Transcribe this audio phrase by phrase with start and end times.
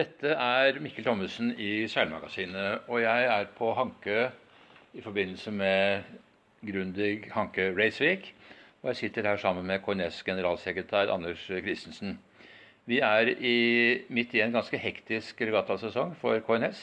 [0.00, 4.30] Dette er Mikkel Thommessen i Seilmagasinet, og jeg er på Hanke
[4.96, 6.06] i forbindelse med
[6.64, 8.30] Grundig Hanke Reisvik.
[8.80, 12.16] Og jeg sitter her sammen med KNS generalsekretær Anders Christensen.
[12.88, 13.58] Vi er i,
[14.08, 16.80] midt i en ganske hektisk regattasesong for KNS.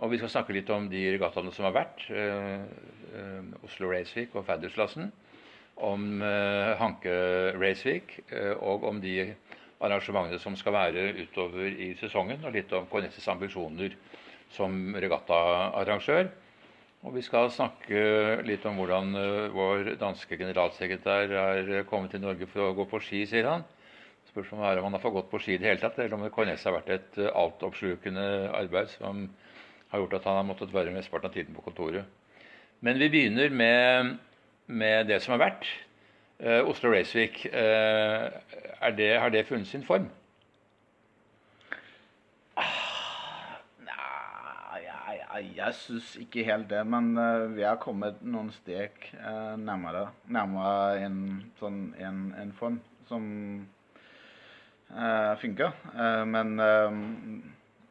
[0.00, 2.08] Og vi skal snakke litt om de regattaene som har vært.
[2.08, 2.56] Eh,
[3.20, 5.12] eh, Oslo Racevik og Faddersklassen.
[5.76, 7.20] Om eh, Hanke
[7.60, 9.34] Racevik, eh, og om de
[9.80, 12.44] arrangementene som skal være utover i sesongen.
[12.44, 13.96] Og litt om KNS' ambisjoner
[14.54, 16.30] som regattaarrangør.
[17.00, 18.00] Og vi skal snakke
[18.44, 23.00] litt om hvordan uh, vår danske generalsekretær er kommet til Norge for å gå på
[23.00, 23.64] ski, sier han.
[24.28, 26.26] Spørsmålet er om han har fått gått på ski i det hele tatt, eller om
[26.28, 29.28] KNS har vært et uh, altoppslukende arbeid som
[29.90, 32.04] har gjort at han har måttet være mesteparten av tiden på kontoret.
[32.84, 34.12] Men vi begynner med,
[34.68, 35.66] med det som har vært.
[36.40, 37.42] Uh, Oslo Racevik.
[38.96, 40.08] Det, har det funnet sin form?
[45.40, 50.08] jeg, jeg syns ikke helt det, men uh, vi har kommet noen steg uh, nærmere,
[50.28, 51.20] nærmere en,
[51.60, 53.24] sånn, en, en form som
[54.92, 55.74] uh, funker.
[56.26, 56.54] men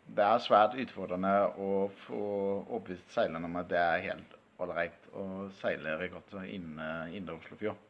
[0.09, 2.23] det er svært utfordrende å få
[2.61, 5.25] overbevist seilerne om at det er helt ålreit å
[5.61, 7.88] seile regatta innen Indre Oslofjord.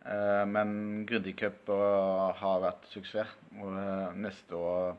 [0.00, 0.70] Men
[1.06, 3.74] Grundig Cup har vært suksess, og
[4.16, 4.94] neste år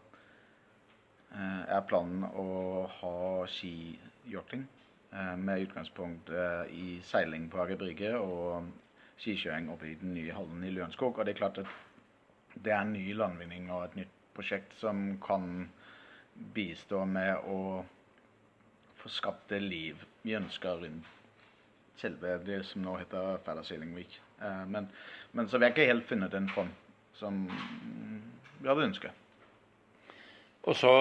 [1.32, 2.46] Eh, er planen å
[2.92, 8.68] ha eh, med utgangspunkt eh, i seiling på Aker Brygge og
[9.22, 11.16] skikjøring oppe i den nye hallen i Lørenskog.
[11.16, 11.72] Og det er klart at
[12.58, 15.70] det er en ny landvinning og et nytt prosjekt som kan
[16.56, 17.62] bistå med å
[19.00, 21.08] få skapt det liv vi ønsker rundt
[22.02, 24.20] selve det som nå heter Færderseiling Week.
[24.68, 24.88] Men,
[25.32, 26.72] men, så vi har ikke helt funnet en form
[27.20, 29.12] som vi hadde ønsket.
[30.64, 30.94] Og så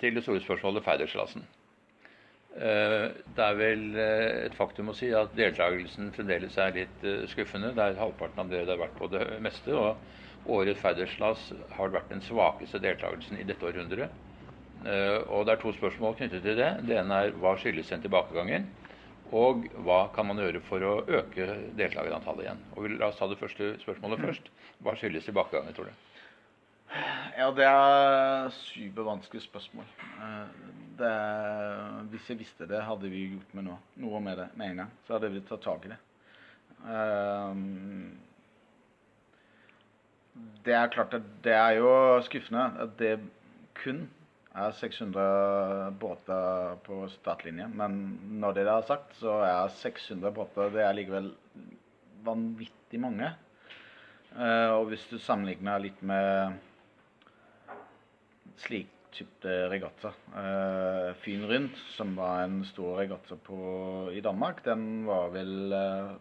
[0.00, 1.44] til det store spørsmålet Færdersklassen.
[2.56, 7.26] Eh, det er vel eh, et faktum å si at deltakelsen fremdeles er litt eh,
[7.28, 7.74] skuffende.
[7.76, 9.76] Det er halvparten av det det har vært på det meste.
[9.76, 14.22] Og årets Færdersklass har vært den svakeste deltakelsen i dette århundret.
[14.76, 16.68] Og det er to spørsmål knyttet til det.
[16.86, 18.66] Det ene er hva skyldes den tilbakegangen?
[19.34, 21.46] Og hva kan man gjøre for å øke
[21.78, 22.60] deltakerantallet igjen?
[22.76, 24.50] Og La oss ta det første spørsmålet først.
[24.84, 26.04] Hva skyldes tilbakegangen, tror du?
[27.36, 29.88] Ja, det er supervanskelig spørsmål.
[30.96, 31.14] Det,
[32.12, 34.94] hvis jeg visste det, hadde vi gjort med noe, noe med det med en gang.
[35.06, 35.98] Så hadde vi tatt tak i det.
[40.64, 41.90] Det er klart at det er jo
[42.24, 43.16] skuffende at det
[43.82, 44.06] kun
[44.56, 47.68] er 600 båter på startlinje.
[47.68, 47.98] Men
[48.40, 51.32] når det er sagt, så er 600 båter det er likevel
[52.26, 53.30] vanvittig mange.
[54.36, 56.56] Og hvis du sammenligner litt med
[58.60, 60.12] slik type regatta.
[60.34, 63.38] Uh, Fyn Rundt, som var en stor regatta
[64.12, 66.16] i Danmark, den var vel uh,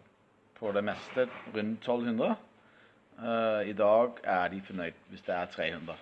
[0.55, 2.35] på det meste rundt 1200.
[3.15, 5.95] Uh, eh, I dag er de fornøyd hvis det er 300.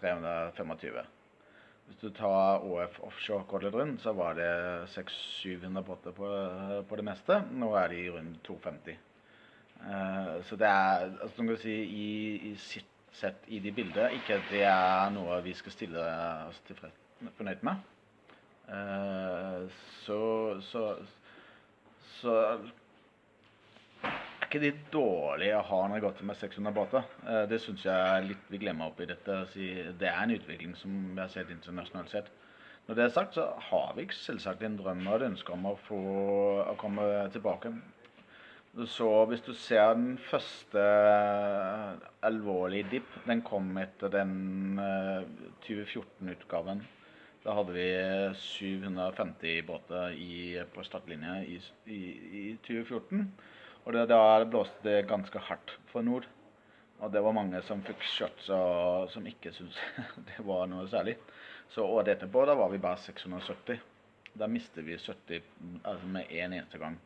[0.00, 1.06] 325.
[1.88, 4.48] Hvis du tar ÅF Offshore Gotland så var det
[4.92, 6.28] 600-700 båter på,
[6.88, 7.40] på, det meste.
[7.50, 8.98] Nå er de rundt 250.
[9.78, 12.08] Uh, så det er altså, si, i,
[12.50, 14.10] i sitt sett i de bildene.
[14.18, 16.02] Ikke at det er noe vi skal stille
[16.48, 16.60] oss
[17.38, 17.86] fornøyd med.
[18.68, 19.64] Uh,
[20.04, 20.20] så,
[20.60, 20.84] så,
[22.18, 22.34] så
[24.48, 24.64] er ikke
[25.44, 27.04] jeg har å ha har gått med 600 båter.
[27.26, 29.42] Uh, det syns jeg litt vi glemmer oppi dette.
[29.52, 32.30] Det er en utvikling som vi har sett internasjonalt sett.
[32.88, 35.74] Når det er sagt, så har vi selvsagt en drøm og et ønske om å,
[35.84, 36.00] få,
[36.64, 37.04] å komme
[37.34, 37.74] tilbake.
[38.88, 44.78] Så hvis du ser den første eh, alvorlige dip, den kom etter den
[45.66, 46.80] 2014-utgaven.
[46.80, 46.94] Eh,
[47.44, 47.88] da hadde vi
[48.40, 52.02] 750 båter i, på startlinja i, i,
[52.40, 53.28] i 2014.
[53.84, 56.26] Og det, da blåste det ganske hardt for nord.
[56.98, 59.78] Og det var mange som fikk shots som ikke syntes
[60.30, 61.14] det var noe særlig.
[61.70, 63.78] Så året etterpå da var vi bare 670.
[64.38, 65.42] Da mistet vi 70
[65.82, 66.98] altså med én en eneste gang.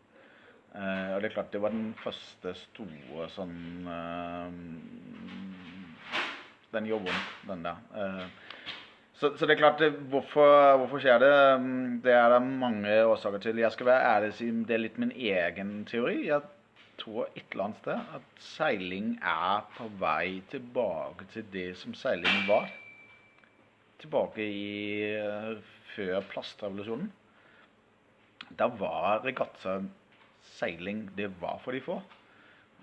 [0.72, 4.46] Uh, og det er klart, det var den første store sånn uh,
[6.72, 7.82] Den jobben, den der.
[7.92, 8.24] Uh,
[9.12, 11.34] så, så, det er klart, det, hvorfor, hvorfor, skjer det?
[11.60, 13.60] Mm, det er det mange årsaker til.
[13.60, 16.16] Jeg skal være ærlig og si det er litt min egen teori.
[16.30, 16.40] Jeg
[17.02, 22.42] tror et eller annet sted at seiling er på vei tilbake til det som seiling
[22.48, 22.70] var.
[24.02, 25.10] Tilbake i
[25.94, 27.10] før plastrevolusjonen.
[28.58, 29.80] Da var regatta
[30.58, 32.00] seiling det var for de få.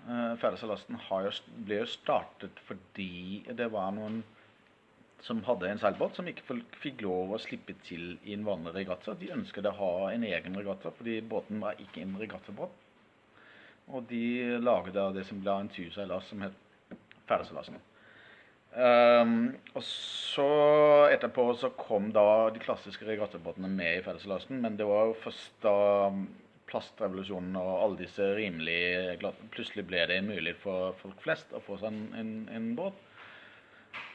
[0.08, 4.22] Uh, ble jo startet fordi det var noen
[5.20, 9.12] som hadde en seilbåt, som ikke fikk lov å slippe til i en vanlig regatta.
[9.20, 12.72] De ønsket å ha en egen regatta, fordi båten var ikke en regattabåt.
[13.90, 16.58] Og de laget da det som ble en tyrseilas som het
[17.30, 17.78] Ferdeseilasen.
[18.70, 20.46] Um, og så
[21.10, 25.56] etterpå så kom da de klassiske regattabåtene med i Ferdeseilasen, men det var jo først
[25.64, 25.74] da
[26.70, 31.90] plastrevolusjonen og alle disse rimelige Plutselig ble det mulig for folk flest å få seg
[31.90, 33.06] en, en, en båt.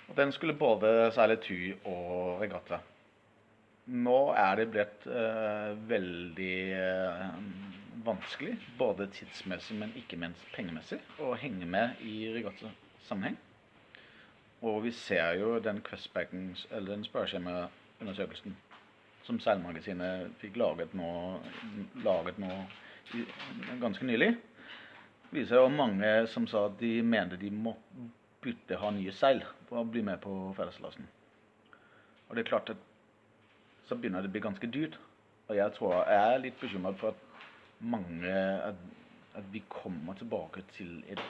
[0.07, 2.79] Og den skulle både seile ty og regatta.
[3.91, 7.74] Nå er det blitt uh, veldig uh,
[8.05, 13.37] vanskelig, både tidsmessig, men ikke minst pengemessig, å henge med i regattasammenheng.
[14.65, 18.55] Og vi ser jo den Questbackens, eller den spørreskjemaundersøkelsen
[19.25, 21.09] som Seilmagasinet fikk laget nå,
[22.05, 22.51] laget nå
[23.81, 24.35] ganske nylig,
[25.33, 27.75] viser jo mange som sa at de mente de må
[28.45, 31.07] bytte ha nye seil for å bli med på felleslasten.
[32.29, 32.81] Og det er klart at
[33.89, 34.97] så begynner det å bli ganske dyrt.
[35.49, 37.34] Og jeg tror jeg er litt bekymret for at
[37.79, 38.35] mange
[38.69, 38.75] at,
[39.35, 41.21] at, vi kommer tilbake til et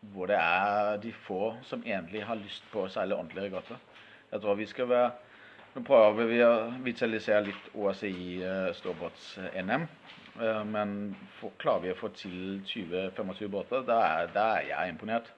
[0.00, 3.78] hvor det er de få som egentlig har lyst på å seile ordentlig regatta.
[4.30, 5.10] Jeg tror vi skal være
[5.74, 6.52] Nå prøver vi å
[6.82, 9.84] vitalisere litt OSI uh, ståbåts-NM.
[10.40, 10.94] Uh, men
[11.38, 15.28] for, klarer vi å få til 20-25 båter, da er, er jeg imponert.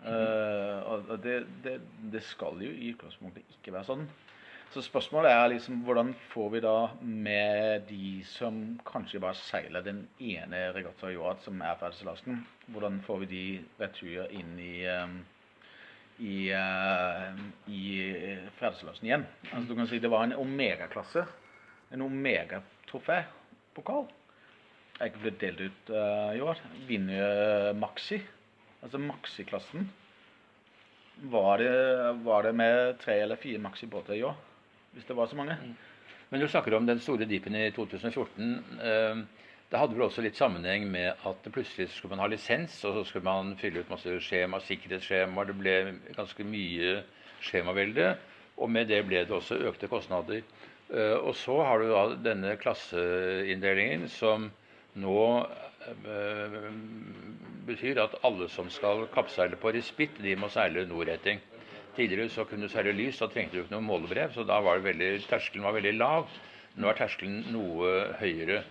[0.00, 1.76] Uh, og det, det,
[2.12, 4.04] det, skal jo i utgangspunktet ikke være sånn.
[4.70, 10.04] Så spørsmålet er liksom hvordan får vi da med de som kanskje bare seiler den
[10.22, 15.26] ene regatta i år, som er ferdiglasten, hvordan får vi de retur inn i um,
[16.22, 17.34] i, uh,
[17.66, 19.26] i ferdiglasten igjen?
[19.50, 21.24] Altså du kan si Det var en Omega-klasse.
[21.90, 24.06] En Omega-trofé-pokal.
[25.00, 26.56] Er ikke blitt delt ut uh, i år.
[26.86, 28.20] Vinner Maxi.
[28.84, 29.90] Altså Maxi-klassen.
[31.34, 31.58] Var
[32.22, 34.36] var det med tre eller fire Maxi-båter i år?
[34.92, 35.56] Hvis det var så mange.
[35.60, 35.76] Mm.
[36.30, 38.50] Men du snakker om den store dipen i 2014.
[38.82, 39.22] Eh,
[39.70, 43.04] det hadde vel også litt sammenheng med at plutselig skulle man ha lisens, og så
[43.06, 45.50] skulle man fylle ut masse skjema, sikkerhetsskjemaer.
[45.50, 45.74] Det ble
[46.16, 46.96] ganske mye
[47.42, 48.12] skjemavelde.
[48.60, 50.42] Og med det ble det også økte kostnader.
[50.90, 54.50] Eh, og så har du da denne klasseinndelingen som
[54.98, 55.20] nå
[55.86, 56.56] eh,
[57.66, 61.38] betyr at alle som skal kappseile på respitt, de må seile nordretting.
[61.96, 64.78] Tidligere så kunne du selge lys, da trengte du ikke noe målebrev, så da var
[64.78, 66.30] det veldig, terskelen var veldig lav.
[66.78, 67.90] Nå er terskelen noe
[68.20, 68.62] høyere.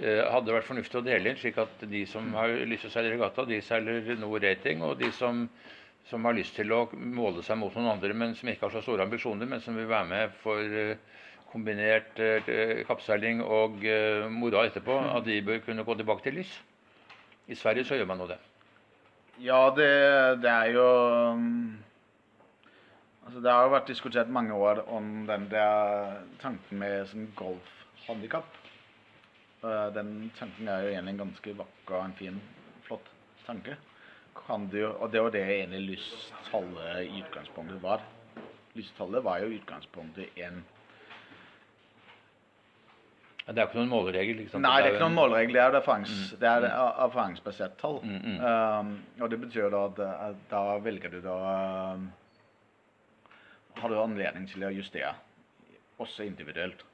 [0.00, 2.90] Eh, hadde det vært fornuftig å dele inn, slik at de som har lyst til
[2.90, 5.44] å seile regatta, de seiler noe rating, og de som,
[6.08, 8.82] som, har lyst til å måle seg mot noen andre, men som ikke har så
[8.82, 10.96] store ambisjoner, men som vil være med for uh,
[11.54, 16.56] kombinert eh, kappseiling og eh, moroa etterpå, at de bør kunne gå tilbake til lys.
[17.46, 18.40] I Sverige så gjør man nå det.
[19.44, 19.90] Ja, det,
[20.42, 20.88] det er jo
[21.30, 21.83] um
[23.24, 28.60] Altså, det har jo vært diskutert mange år om den der tanken med sånn golfhandikap.
[29.96, 32.36] Den tanken er jo egentlig en ganske vakker, en fin,
[32.84, 33.08] flott
[33.46, 33.78] tanke.
[34.68, 38.02] Du, og det var det egentlig lysttallet i utgangspunktet var.
[38.76, 40.64] Lysttallet var jo i utgangspunktet en
[43.44, 44.36] det er jo ikke noen måleregel?
[44.40, 44.62] Liksom.
[44.64, 45.52] Nei, det er ikke noen måleregel.
[45.52, 46.36] Det er, erfarings, mm.
[46.40, 46.66] det er
[47.04, 47.98] erfaringsbasert tall.
[48.00, 48.38] Mm, mm.
[48.40, 51.34] Um, og det betyr da at, at da velger du da
[51.92, 52.06] um,
[53.74, 55.14] har du anledning til å justere,
[56.02, 56.84] også individuelt.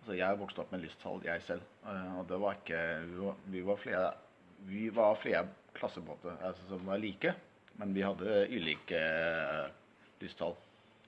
[0.00, 1.64] Altså, jeg vokste opp med lysttall, jeg selv.
[1.84, 2.82] Eh, og det var ikke
[3.52, 4.12] Vi var, flere,
[4.68, 7.34] vi var flere klassebåter altså, som var like,
[7.78, 9.68] men vi hadde ulike uh,
[10.20, 10.56] lysttall.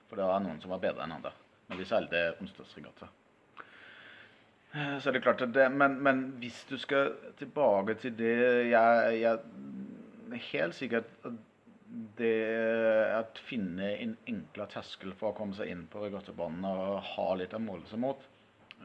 [0.07, 1.33] For det var noen som var bedre enn andre.
[1.67, 3.09] Men vi seilte onsdagsregatta.
[4.71, 8.35] Eh, så er det klart det, men, men, hvis du skal tilbake til det
[8.71, 9.39] jeg, jeg
[10.31, 11.09] Helt sikkert
[12.17, 12.35] det
[13.17, 17.55] å finne en enklere terskel for å komme seg inn på regattabanen og ha litt
[17.57, 18.21] å måle seg mot,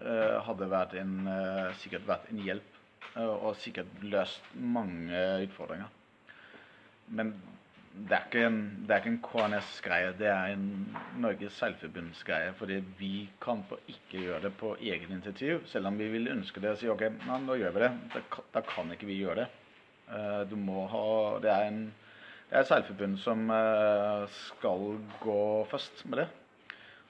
[0.00, 2.72] uh, hadde vært en, uh, sikkert vært en hjelp.
[3.16, 5.92] Uh, og sikkert løst mange utfordringer.
[7.16, 7.30] Men
[7.96, 8.58] det er ikke en,
[8.92, 10.66] en KNS-greie, det er en
[11.22, 12.50] Norges Seilforbunds-greie.
[12.58, 16.74] Fordi vi kan ikke gjøre det på eget initiativ, selv om vi vil ønske det.
[16.74, 17.06] og si ok,
[17.46, 17.92] nå gjør vi det.
[18.16, 19.46] Da, da kan ikke vi gjøre det.
[20.50, 21.06] du må ha,
[21.42, 21.80] Det er en
[22.46, 24.84] det er et seilforbund som eh, skal
[25.22, 26.26] gå først med det.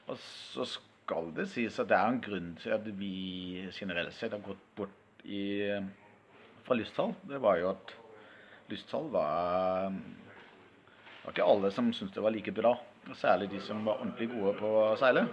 [0.09, 4.33] Og så skal det sies at det er en grunn til at vi generelt sett
[4.33, 5.69] har gått bort i,
[6.65, 7.13] fra lysthall.
[7.29, 7.93] Det var jo at
[8.71, 12.73] lysthall var Det var ikke alle som syntes det var like bra.
[13.15, 15.27] Særlig de som var ordentlig gode på å seile.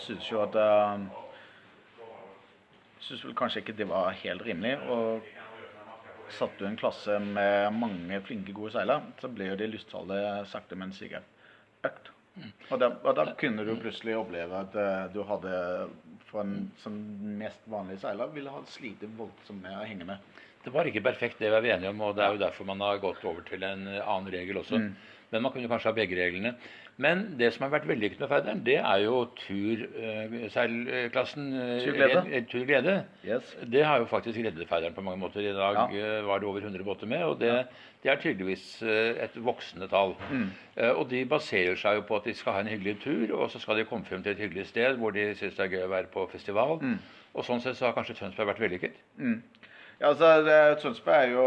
[0.00, 1.04] Syns jo at uh,
[3.02, 4.76] Syns vel kanskje ikke det var helt rimelig.
[4.88, 5.26] Og
[6.38, 10.78] satt du en klasse med mange flinke, gode seilere, så ble jo det lysttallet sakte,
[10.78, 12.12] men sikkert økt.
[12.72, 15.52] Og da, og da kunne du plutselig oppleve at uh, du hadde
[16.30, 16.94] for en som
[17.36, 20.32] mest vanlig seiler ville ha slitt voldsomt med å henge med.
[20.62, 22.80] Det var ikke perfekt, det var vi enige om, og det er jo derfor man
[22.84, 24.78] har gått over til en annen regel også.
[24.78, 24.92] Mm.
[25.32, 26.54] Men man kunne kanskje ha begge reglene.
[27.00, 32.42] Men det som har vært vellykket med Færderen, det er jo turseilklassen uh, uh, Turglede.
[32.50, 32.96] Turglede.
[33.24, 33.56] Yes.
[33.72, 35.40] Det har jo faktisk reddet Færderen på mange måter.
[35.40, 36.20] I dag Ja.
[36.26, 37.62] var det over 100 båter med, og det, Ja.
[38.02, 40.14] det er tydeligvis et voksende tall.
[40.30, 40.50] Mm.
[40.96, 43.58] Og de baserer seg jo på at de skal ha en hyggelig tur, og så
[43.58, 45.90] skal de komme frem til et hyggelig sted hvor de syns det er gøy å
[45.90, 46.78] være på festival.
[46.82, 46.98] Mm.
[47.34, 48.92] Og sånn sett så har kanskje Tønsberg vært vellykket.
[49.16, 49.42] Mm.
[50.00, 50.28] Ja, altså,
[50.82, 51.46] Tønsberg er jo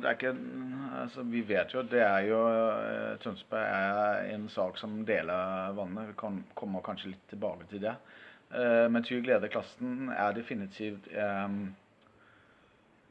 [0.00, 0.34] det er ikke,
[1.02, 5.72] altså, Vi vet jo at det er jo eh, Tønsberg er en sak som deler
[5.76, 6.08] vannet.
[6.12, 7.94] Vi kan, kommer kanskje litt tilbake til det.
[8.54, 11.48] Eh, men Tyr Glede-klassen er definitivt eh,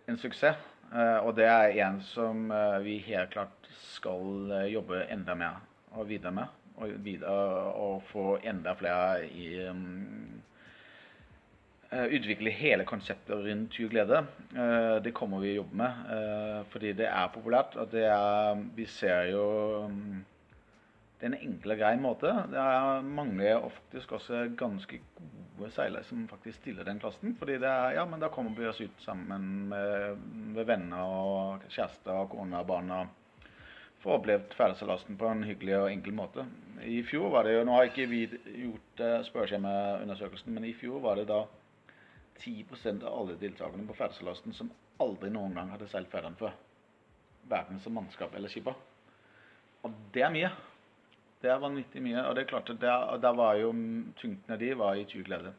[0.08, 0.70] en suksess.
[0.92, 5.62] Eh, og det er en som eh, vi helt klart skal eh, jobbe enda mer
[5.96, 6.58] og videre med.
[6.82, 7.32] Og, videre,
[7.78, 10.42] og få enda flere i um,
[11.92, 14.24] utvikle hele konseptet rundt Tyr Glede.
[14.56, 17.76] Eh, det kommer vi å jobbe med, eh, fordi det er populært.
[17.76, 20.26] og det er, Vi ser jo um,
[21.20, 22.32] Det er en enkel og grei måte.
[22.50, 25.00] Det er mange, og faktisk også ganske
[25.60, 27.36] gode seilere som faktisk stiller den klassen.
[27.36, 30.18] fordi det er, ja, men da kommer vi oss ut sammen med,
[30.56, 33.08] med venner og kjærester og kone og barna
[34.02, 36.46] få opplevd ferdigseilasen på en hyggelig og enkel måte.
[36.82, 41.16] I fjor var det jo, Nå har ikke vi gjort spørreskjemaundersøkelsen, men i fjor var
[41.16, 41.44] det da
[42.40, 44.72] 10% av alle deltakerne på ferdselasten som
[45.02, 46.54] aldri noen gang hadde seilt ferden før.
[47.52, 48.78] Verken som mannskap eller skipper.
[49.86, 50.52] Og det er mye.
[51.42, 52.24] Det er vanvittig mye.
[52.28, 53.72] Og det er klart at der, der var jo
[54.20, 55.54] tyngden av de var i Tyrglede.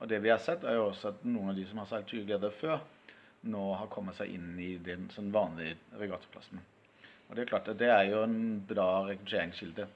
[0.00, 2.10] Og det vi har sett, er jo også at noen av de som har seilt
[2.10, 2.82] Tyrglede før,
[3.50, 6.62] nå har kommet seg inn i den sånn vanlige regattaplassen.
[7.28, 8.38] Og det er klart at det er jo en
[8.68, 9.86] bra rekrutteringskilde.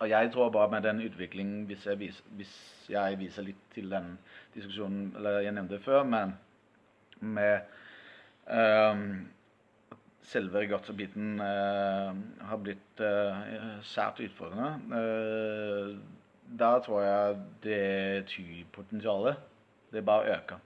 [0.00, 2.52] Og jeg tror bare med den utviklingen, hvis jeg viser, hvis
[2.88, 4.14] jeg viser litt til den
[4.54, 6.32] diskusjonen eller jeg nevnte før, men
[7.20, 7.60] med
[8.48, 9.02] um,
[10.24, 12.16] selve regattabiten uh,
[12.48, 13.44] har blitt uh,
[13.84, 14.72] sært utfordrende.
[14.88, 16.00] Uh,
[16.60, 19.36] da tror jeg det tyrpotensialet
[19.92, 20.64] det bare øker.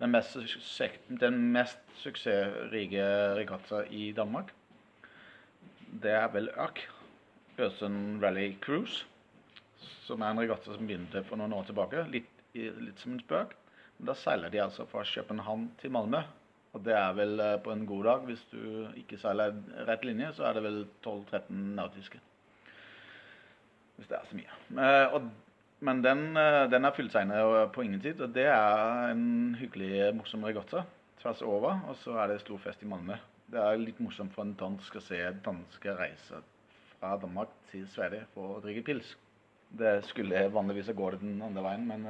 [0.00, 0.36] Den mest,
[1.08, 4.52] den mest suksessrike regatta i Danmark,
[6.02, 6.84] det er vel ØRK.
[7.58, 9.04] Øresund Rally Cruise.
[10.06, 12.02] Som er en regatta som begynte for noen år tilbake.
[12.12, 13.54] Litt, litt som en spøk.
[13.96, 16.20] Men da seiler de altså fra København til Malmö.
[16.76, 18.60] Og det er vel eh, på en god dag, hvis du
[19.00, 19.54] ikke seiler
[19.88, 22.20] rett linje, så er det vel 12-13 nautiske.
[23.96, 24.58] Hvis det er så mye.
[24.84, 25.30] Eh, og,
[25.88, 30.44] men den, eh, den er fulltegnet på ingen tid, og det er en hyggelig, morsom
[30.44, 30.84] regatta
[31.22, 31.80] tvers over.
[31.88, 33.16] Og så er det stor fest i Malmö.
[33.48, 36.44] Det er litt morsomt for en dansk å se danske reiser
[37.00, 39.14] fra Danmark til Sverige for å drikke pils.
[39.76, 42.04] Det skulle vanligvis gå den andre veien, men,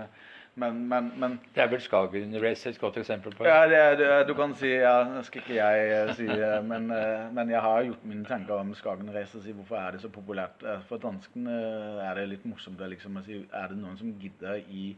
[0.60, 3.46] men, men, men Det er vel Skagen Race et godt eksempel på.
[3.48, 6.26] ja, det, det, du kan si ja, skal ikke jeg eh, si,
[6.68, 10.02] men, eh, men jeg har gjort mine tanker om Skagen Race si hvorfor er det
[10.04, 10.62] så populært.
[10.62, 11.56] Eh, For danskene
[12.04, 14.90] er det litt morsomt liksom, er det noen som gidder i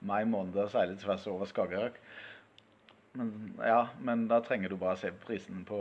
[0.00, 1.98] mai måned å seile tvers over Skagerrak.
[3.16, 5.76] Men, ja, men da trenger du bare se på prisen på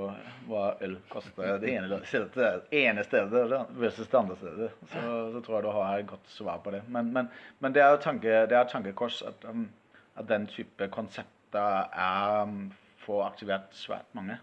[0.46, 4.68] hva øl koster det ene, stedet, ene stedet versus det andre stedet.
[4.92, 5.02] Så,
[5.34, 6.84] så tror jeg du har et godt svar på det.
[6.94, 9.66] Men, men, men det er tanke, et tankekors at, um,
[10.14, 12.70] at den type konsepter er, um,
[13.02, 14.38] får aktivert svært mange.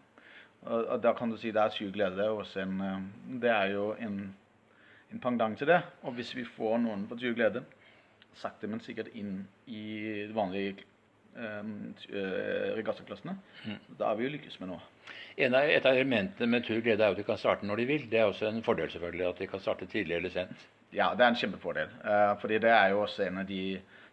[0.66, 2.26] Og, og da kan du si det er syk glede.
[2.58, 3.08] En, um,
[3.46, 4.22] det er jo en,
[5.14, 5.78] en pendant til det.
[6.02, 7.62] Og hvis vi får noen på syk glede,
[8.34, 9.84] sakte, men sikkert inn i
[10.26, 10.89] det vanlige
[12.76, 13.36] regattaklassene,
[13.98, 14.80] da har vi jo lykkes med noe.
[15.40, 17.80] En av, et av elementene med Tur Glede er jo at de kan starte når
[17.80, 18.08] de vil.
[18.10, 20.66] Det er også en fordel selvfølgelig at de kan starte tidlig eller sent.
[20.90, 21.92] Ja, det er en kjempefordel.
[22.02, 23.62] Uh, fordi det er jo også en av de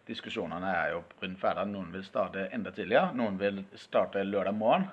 [0.08, 1.74] diskusjonene er jo rundt Færderen.
[1.74, 3.12] Noen vil starte enda tidligere.
[3.18, 4.86] Noen vil starte lørdag morgen.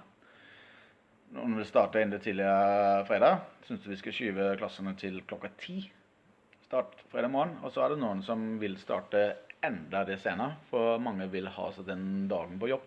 [1.36, 3.46] Noen vil starte enda tidligere fredag.
[3.68, 5.78] Syns vi skal skyve klassene til klokka ti.
[6.66, 7.56] Start fredag morgen.
[7.64, 9.28] Og så er det noen som vil starte
[9.68, 10.60] enda det senere.
[10.72, 12.86] For mange vil ha seg den dagen på jobb.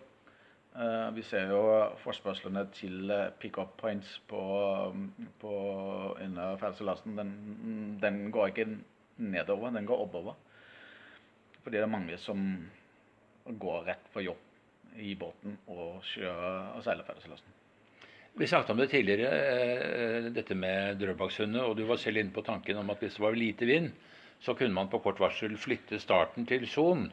[0.79, 1.61] Eh, vi ser jo
[2.03, 4.41] forspørslene til eh, pick-up points på,
[5.41, 5.53] på
[6.23, 6.67] under.
[7.17, 7.31] Den,
[8.01, 8.67] den går ikke
[9.19, 10.37] nedover, den går oppover.
[11.63, 12.45] Fordi det er mange som
[13.49, 17.55] går rett på jobb i båten og kjører og seiler ferdselasten.
[18.39, 22.45] Vi snakket om det tidligere, eh, dette med Drøbaksundet, og du var selv inne på
[22.45, 23.89] tanken om at hvis det var lite vind,
[24.39, 27.09] så kunne man på kort varsel flytte starten til Son.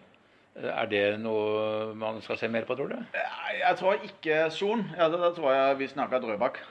[0.57, 2.97] Eh, Er det noe man skal se mer på, tror du?
[3.59, 4.87] Jeg tror ikke Son.
[4.97, 6.63] Ja, da, tror jeg vi snakker Drøbak.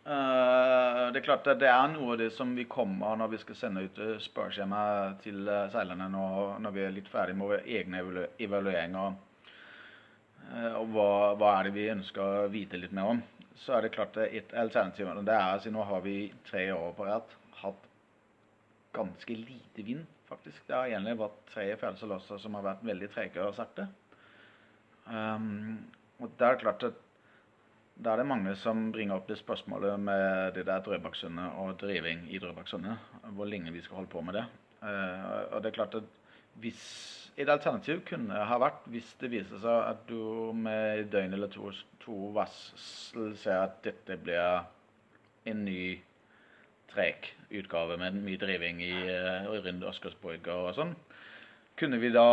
[0.00, 3.38] Uh, det er klart at det er noe av det som vi kommer når vi
[3.42, 4.78] skal sende ut spørreskjema
[5.22, 8.00] til seilerne når, vi er litt ferdig med våre egne
[8.40, 9.18] evalueringer.
[10.80, 13.20] Og hva, hva, er det vi ønsker å vite litt mer om.
[13.60, 16.96] Så er det klart at et alternativ det er altså Nå har vi tre år
[16.96, 17.36] på hatt
[18.92, 20.62] ganske lite vind, faktisk.
[20.66, 23.86] Det har egentlig vært tre fjellsalosser som har vært veldig trege og sakte.
[25.06, 25.78] Um,
[26.20, 26.98] og det er klart at
[28.00, 32.24] da er det mange som bringer opp det spørsmålet med det der Drøbaksundet og driving
[32.32, 32.96] i Drøbaksundet.
[33.36, 34.46] Hvor lenge vi skal holde på med det.
[34.80, 36.16] Uh, og det er klart at
[36.60, 36.82] hvis
[37.38, 41.70] Et alternativ kunne ha vært hvis det viser seg at du med døgn eller to,
[42.02, 44.66] to varsel ser at dette blir
[45.48, 45.94] en ny
[46.92, 50.94] treg utgave med mye driving i uh, rundt Oscarsborg og sånn.
[51.80, 52.26] Kunne vi da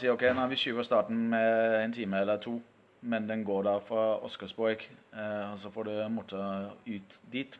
[0.00, 2.58] si ok, nå vi skyver starten med en time eller to
[3.00, 4.82] men den går da fra Oscarsborg,
[5.14, 7.54] uh, og så får du motor ut dit.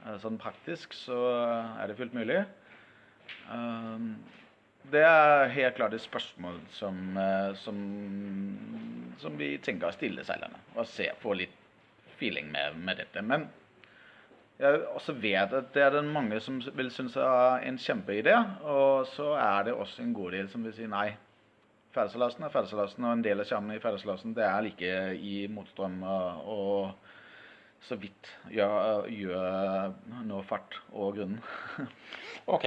[0.00, 1.18] Uh, sånn praktisk så
[1.76, 2.38] er det fullt mulig.
[3.50, 4.06] Eh,
[4.92, 7.18] det er helt klart et spørsmål som,
[7.58, 7.78] som,
[9.18, 10.60] som vi tenker å stille seilerne.
[10.76, 11.56] Og se, få litt
[12.20, 13.22] feeling med, med dette.
[13.22, 13.48] Men
[14.58, 18.36] jeg også vet at det er mange som vil synes er en kjempeidé.
[18.64, 21.10] Og så er det også en god del som vil si nei.
[21.96, 26.02] Ferdselasten er ferdselasten, og en del av sjarmen i ferdselasten det er like i motstrøm
[26.04, 26.96] og
[27.86, 29.92] så vidt gjør, gjør
[30.26, 31.38] noe fart og grunnen.
[32.54, 32.66] ok,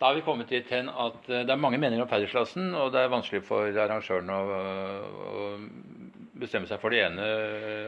[0.00, 2.92] da har vi kommet dit hen at eh, det er mange meninger om ferdselasten, og
[2.94, 5.44] det er vanskelig for arrangøren å, å,
[6.40, 7.26] bestemme seg for det ene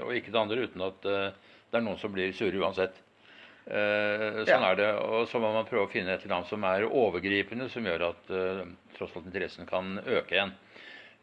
[0.04, 3.00] og ikke det andre uten at eh, det er noen som blir sure uansett.
[3.66, 4.70] Uh, sånn ja.
[4.70, 4.90] er det.
[5.02, 8.12] Og så må man prøve å finne et eller annet som er overgripende, som gjør
[8.12, 8.62] at uh,
[8.94, 10.54] tross alt interessen kan øke igjen.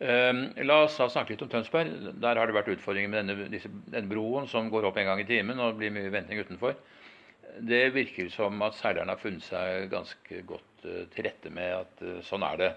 [0.03, 1.91] Ehm, la oss da snakke litt om Tønsberg.
[2.19, 5.21] Der har det vært utfordringer med denne, disse, denne, broen som går opp en gang
[5.21, 6.75] i timen og blir mye venting utenfor.
[7.63, 12.43] Det virker som at seilerne har funnet seg ganske godt til rette med at sånn
[12.43, 12.71] er det.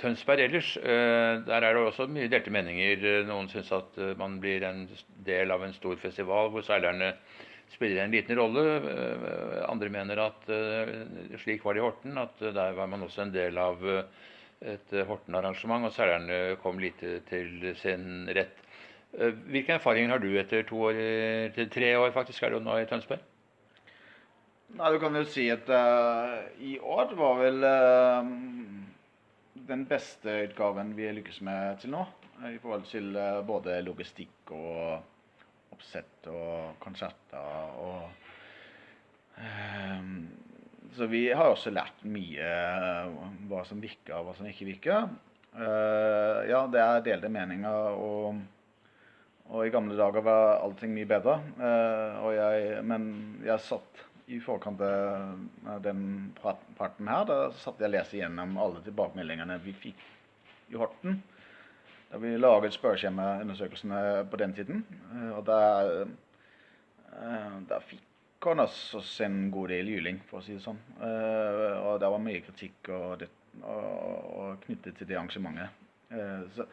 [0.00, 3.04] Tønsberg ellers, der er det også mye delte meninger.
[3.28, 4.86] Noen syns at man blir en
[5.26, 7.12] del av en stor festival hvor seilerne
[7.72, 8.64] spiller en liten rolle.
[9.68, 10.50] Andre mener at
[11.42, 13.82] slik var det i Horten, at der var man også en del av
[14.64, 18.62] et eh, Horten-arrangement, og selgerne kom lite til sin rett.
[19.18, 21.00] Eh, hvilke erfaringer har du etter to år,
[21.56, 23.22] til tre år faktisk er det nå i Tønsberg?
[24.74, 28.30] Nei, Du kan jo si at uh, i år var vel uh,
[29.68, 32.02] den beste utgaven vi lykkes med til nå.
[32.50, 35.04] I forhold til uh, både logistikk og
[35.74, 38.06] oppsett og konserter og
[40.94, 43.14] så vi har også lært mye eh,
[43.50, 45.08] hva som virker og hva som ikke virker.
[45.54, 48.40] Uh, ja, det er delte meninger, og,
[49.46, 51.36] og, i gamle dager var allting mye bedre.
[51.60, 53.04] Uh, jeg, men
[53.46, 54.02] jeg satt
[54.34, 59.76] i forkant av den parten her, da satt jeg og leste gjennom alle tilbakemeldingene vi
[59.78, 60.02] fikk
[60.72, 61.20] i Horten.
[62.14, 64.00] Da vi laget spørreskjemaundersøkelsene
[64.30, 64.84] på den tiden.
[65.10, 65.56] Uh, og da,
[67.68, 70.78] der fikk han altså en god del juling, for å si det sånn.
[71.00, 73.26] Uh, og det var mye kritikk og, det,
[73.64, 75.82] og, og knyttet til det arrangementet.
[76.54, 76.68] Så,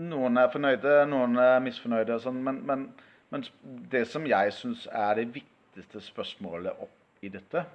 [0.00, 2.86] noen er fornøyde, noen er misfornøyde, og sånn, men, men,
[3.28, 3.44] men,
[3.92, 7.66] det som jeg syns er det viktigste spørsmålet opp i dette,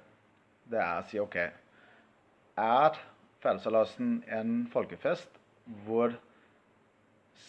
[0.66, 2.98] det er å si OK Er
[3.42, 5.38] Fellesalasen en folkefest
[5.86, 6.14] hvor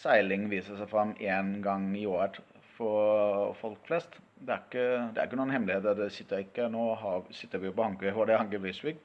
[0.00, 2.38] seiling viser seg fram én gang i året
[2.76, 4.16] for folk flest.
[4.40, 5.88] Det er ikke, det er ikke noen hemmelighet.
[5.98, 9.02] Det sitter ikke, nå har, sitter vi på Hanke, og det er Hanke Brisvik.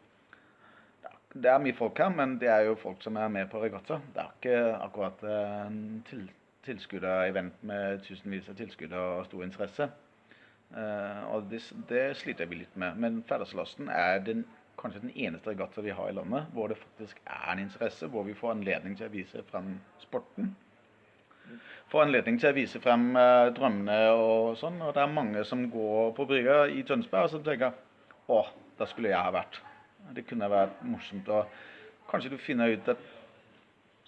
[1.36, 4.00] Det er mye folk her, men det er jo folk som er med på regatta.
[4.16, 6.30] Det er ikke akkurat en til,
[6.64, 9.90] tilskuerevent med tusenvis av tilskuere og stor interesse.
[10.72, 12.96] Uh, og det, det, sliter vi litt med.
[13.04, 14.46] Men Færdeslasten er den,
[14.80, 18.28] kanskje den eneste regatta vi har i landet hvor det faktisk er en interesse, hvor
[18.28, 20.54] vi får anledning til å vise frem sporten
[21.92, 24.80] får anledning til å vise frem eh, drømmene og sånn.
[24.84, 27.76] Og det er mange som går på brygga i Tønsberg og så tenker
[28.32, 28.42] å,
[28.80, 29.62] der skulle jeg ha vært.
[30.16, 31.30] Det kunne vært morsomt.
[31.30, 33.02] Og kanskje du finner ut at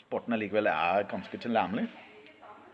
[0.02, 1.88] sporten allikevel er ganske tilnærmelig.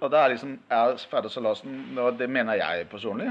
[0.04, 3.30] Og da er liksom er Færdersalasen, og det mener jeg personlig,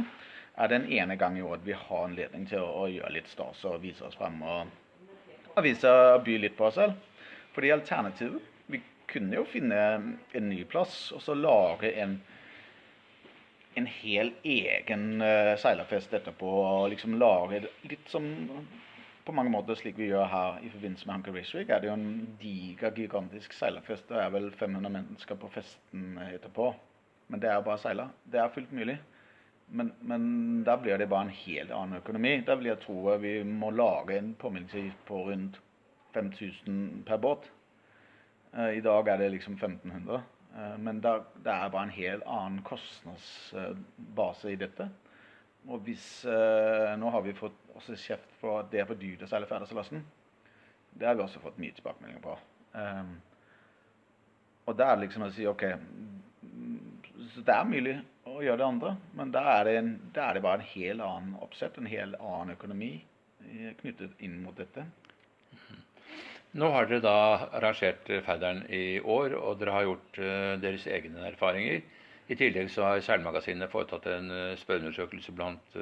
[0.56, 3.64] er den ene gang i året vi har anledning til å, å gjøre litt stas
[3.68, 4.68] og vise oss frem og,
[5.54, 5.92] og vise
[6.24, 6.98] by litt på oss selv.
[7.52, 9.80] Fordi alternativet Vi kunne jo finne
[10.32, 12.14] en ny plass og så lage en,
[13.76, 16.48] en hel egen uh, seilerfest etterpå.
[16.48, 18.24] og liksom lage litt som
[19.24, 21.68] på mange måter slik vi gjør her i forbindelse med Hunker Race Week.
[21.68, 24.08] er det jo en diger, gigantisk seilerfest.
[24.08, 26.72] Det er vel 500 mennesker på festen etterpå.
[27.28, 28.08] Men det er bare å seile.
[28.24, 28.96] Det er fullt mulig.
[29.66, 32.34] Men, men da blir det bare en helt annen økonomi.
[32.46, 35.60] Da vil jeg tro at vi må lage en påminnelse på rundt
[36.12, 37.48] 5000 per båt.
[38.52, 40.22] Eh, I dag er det liksom 1500.
[40.56, 41.14] Eh, men det
[41.46, 44.88] er bare en helt annen kostnadsbase i dette.
[45.68, 49.22] Og hvis, eh, Nå har vi fått også kjeft for at det er for dyrt
[49.22, 50.04] å seile Færderseilasen.
[50.92, 52.36] Det har vi også fått mye tilbakemeldinger på.
[54.66, 55.64] Og da er det liksom å si OK
[57.32, 57.94] så Det er mulig
[58.28, 61.90] å gjøre det andre, men da er er det bare en helt annen oppsett, en
[61.90, 62.92] helt annen økonomi
[63.80, 64.84] knyttet inn mot dette.
[66.52, 67.16] Nå har dere da
[67.56, 71.80] arrangert Færderen i år, og dere har gjort uh, deres egne erfaringer.
[72.28, 75.78] I tillegg så har Seilmagasinet foretatt en uh, spørreundersøkelse blant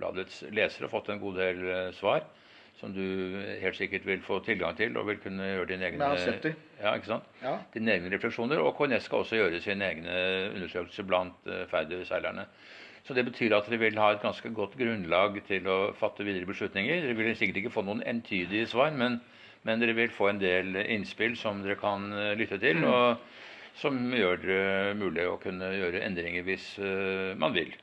[0.00, 2.26] bladets lesere og fått en god del svar
[2.80, 3.04] som du
[3.60, 6.06] helt sikkert vil få tilgang til og vil kunne gjøre dine egne,
[6.80, 7.16] ja.
[7.42, 7.56] Ja.
[7.74, 8.62] dine egne refleksjoner.
[8.64, 10.14] Og KNS skal også gjøre sine egne
[10.54, 12.46] undersøkelser blant uh, Færder-seilerne.
[13.04, 16.48] Så det betyr at dere vil ha et ganske godt grunnlag til å fatte videre
[16.48, 17.04] beslutninger.
[17.04, 19.20] Dere vil sikkert ikke få noen entydige svar, men,
[19.68, 22.88] men dere vil få en del innspill som dere kan uh, lytte til, mm.
[22.88, 24.64] og som gjør det
[25.00, 27.76] mulig å kunne gjøre endringer hvis uh, man vil.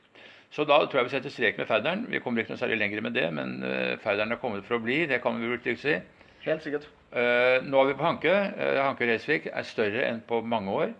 [0.54, 2.06] Så da tror jeg vi setter strek med Færderen.
[2.08, 4.84] Vi kommer ikke noe særlig lenger med det, men uh, Færderen er kommet for å
[4.84, 5.02] bli.
[5.10, 5.98] Det kan vi vel trygt si.
[6.46, 6.86] Helt sikkert.
[7.12, 8.32] Uh, nå er vi på Hanke.
[8.56, 10.96] Uh, Hanke Resvik er større enn på mange år.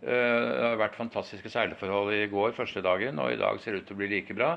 [0.00, 3.90] Det har vært fantastiske seileforhold i går første dagen, og i dag ser det ut
[3.90, 4.54] til å bli like bra.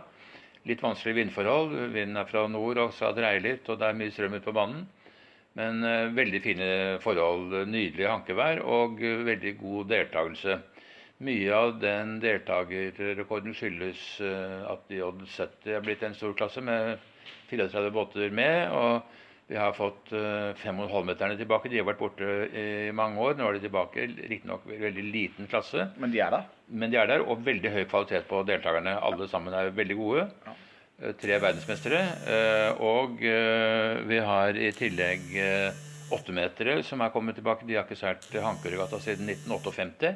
[0.69, 1.73] Litt vanskelige vindforhold.
[1.91, 4.53] Vinden er fra nord og så dreier litt, og det er mye strøm ute på
[4.55, 4.85] banen.
[5.59, 5.83] Men
[6.15, 6.69] veldig fine
[7.03, 7.57] forhold.
[7.67, 10.55] Nydelig hankevær og veldig god deltakelse.
[11.23, 16.97] Mye av den deltakerrekorden skyldes eh, at J70 er blitt en stor klasse med
[17.51, 18.71] 34 båter med.
[18.71, 21.69] og vi har fått 5,5-meterne eh, tilbake.
[21.69, 23.35] De har vært borte i mange år.
[23.37, 24.07] Nå er de tilbake.
[24.31, 25.89] Riktignok veldig liten klasse.
[25.99, 26.47] Men de er der?
[26.71, 28.95] Men de er der, Og veldig høy kvalitet på deltakerne.
[29.03, 30.27] Alle sammen er veldig gode.
[30.47, 30.55] Ja.
[31.03, 32.03] Eh, tre verdensmestere.
[32.87, 35.35] Og vi har i tillegg
[36.13, 37.67] åttemetere som er kommet tilbake.
[37.67, 40.15] De har ikke seilt Hankeregatta siden 1958.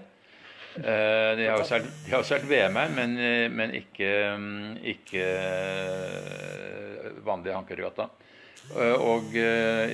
[0.78, 7.56] Eh, de har jo seilt VM her, men, eh, men ikke, mm, ikke eh, vanlig
[7.56, 8.10] hankeregatta.
[9.00, 9.32] Og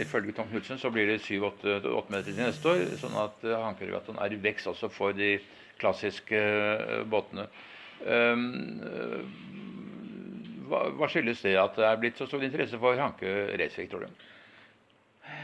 [0.01, 2.79] ifølge Tom Knutsen så blir det 7-8 meter til neste år.
[2.97, 5.35] Sånn at uh, er i vekst også for de
[5.77, 6.39] klassiske
[7.05, 7.45] båtene.
[8.01, 8.81] Um,
[10.65, 14.09] hva, skyldes det at det er blitt så stor interesse for Hanke Racevik, tror?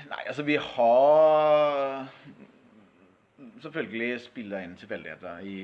[0.09, 2.09] Nei, altså vi har
[3.63, 5.55] selvfølgelig spille inn tilfeldigheter i,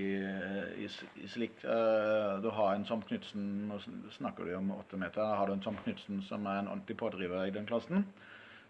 [0.83, 0.87] i,
[1.21, 1.63] i, slikt.
[1.65, 3.79] Uh, du har en som Knutsen Nå
[4.15, 5.23] snakker du om åtte meter.
[5.23, 8.05] Har du en som Knutsen som er en ordentlig pådriver i den klassen.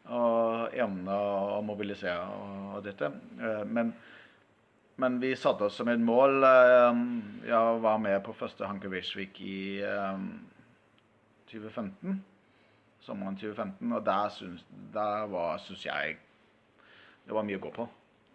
[0.06, 3.10] Og evner å mobilisere og, dette.
[3.42, 3.94] Uh, men,
[5.02, 9.82] men, vi satte oss som et mål Jeg var med på første Hanke Wishvik i
[11.52, 12.24] 2015.
[13.06, 13.92] Sommeren 2015.
[13.92, 16.18] Og der syns, der var, syns jeg
[17.26, 17.86] det var mye å gå på.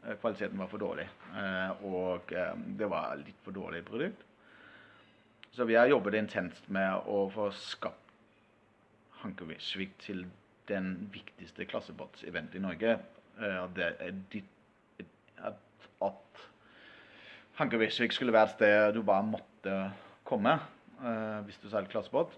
[0.07, 1.07] Eh, kvaliteten var for dårlig.
[1.37, 4.23] Eh, og eh, det var litt for dårlig produkt.
[5.53, 7.97] Så vi har jobbet intenst med å få skapt
[9.21, 10.23] Hankewisvik til
[10.71, 12.95] den viktigste klassebåtseventet i Norge.
[13.77, 14.15] Det er
[15.45, 15.59] at,
[16.07, 16.45] at
[17.59, 19.75] Hankewisvik skulle være et sted du bare måtte
[20.25, 20.55] komme
[21.45, 22.33] hvis du seilte klassebåt.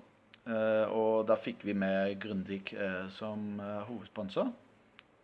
[0.96, 2.72] Og da fikk vi med Grundig
[3.20, 4.50] som hovedsponsor.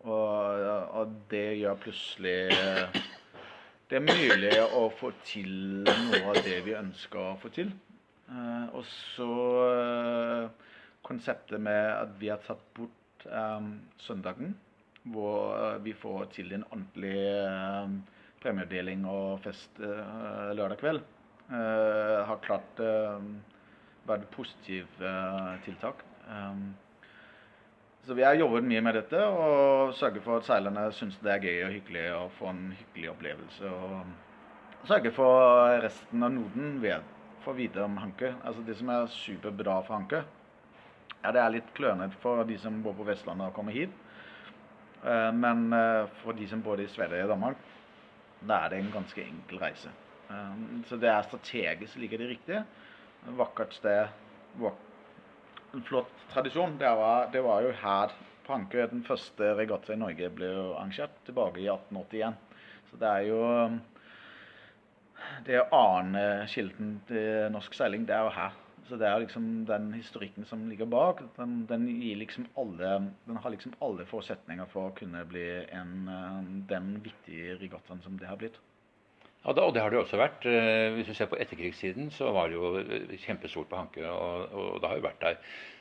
[0.06, 0.62] Og,
[0.94, 2.37] og, det gjør plutselig
[3.88, 7.72] Det er mulig å få til noe av det vi ønsker å få til.
[8.28, 9.28] Uh, og så
[9.72, 10.72] uh,
[11.06, 13.70] konseptet med at vi har tatt bort um,
[14.04, 14.52] søndagen,
[15.08, 17.16] hvor uh, vi får til en ordentlig
[18.42, 21.00] premiedeling og fest lørdag kveld,
[21.48, 25.00] har klart vært et positivt
[25.64, 26.04] tiltak.
[26.28, 26.68] Um,
[28.09, 31.42] så vi har jobbet mye med dette og sørger for at seilerne syns det er
[31.44, 33.68] gøy og hyggelig å få en hyggelig opplevelse.
[33.68, 37.05] Og sørge for resten av Norden ved,
[37.44, 38.31] får vite om Hanke.
[38.49, 40.23] Altså Det som er superbra for Hanke,
[41.18, 43.92] ja, det er litt klønete for de som bor på Vestlandet og kommer hit.
[45.05, 47.61] Eh, men eh, for de som bor i Sverige og Danmark,
[48.40, 49.92] da er det en ganske enkel reise.
[50.33, 52.64] Eh, så det er strategisk like det riktige.
[53.37, 54.16] Vakkert sted.
[54.57, 54.88] Vakkert
[55.74, 56.78] en flott tradisjon.
[56.78, 58.14] Det var, det var jo her
[58.46, 62.38] på Ankøy den første regatta i Norge ble arrangert, tilbake i 1881.
[62.90, 63.42] Så det er jo
[65.44, 68.54] Det å ane kilden til norsk seiling, det er jo her.
[68.88, 71.20] Så det er liksom den historikken som ligger bak.
[71.37, 71.85] Den, den,
[72.16, 75.44] liksom alle, den har liksom alle forutsetninger for å kunne bli
[75.76, 76.09] en,
[76.70, 78.57] den viktige regattaen som det har blitt.
[79.44, 80.44] Ja, og det har det også vært.
[80.51, 84.03] Eh, hvis du ser på etterkrigstiden, så var det jo eh, kjempestort på Hanke.
[84.11, 85.38] Og, og det har jo vært der.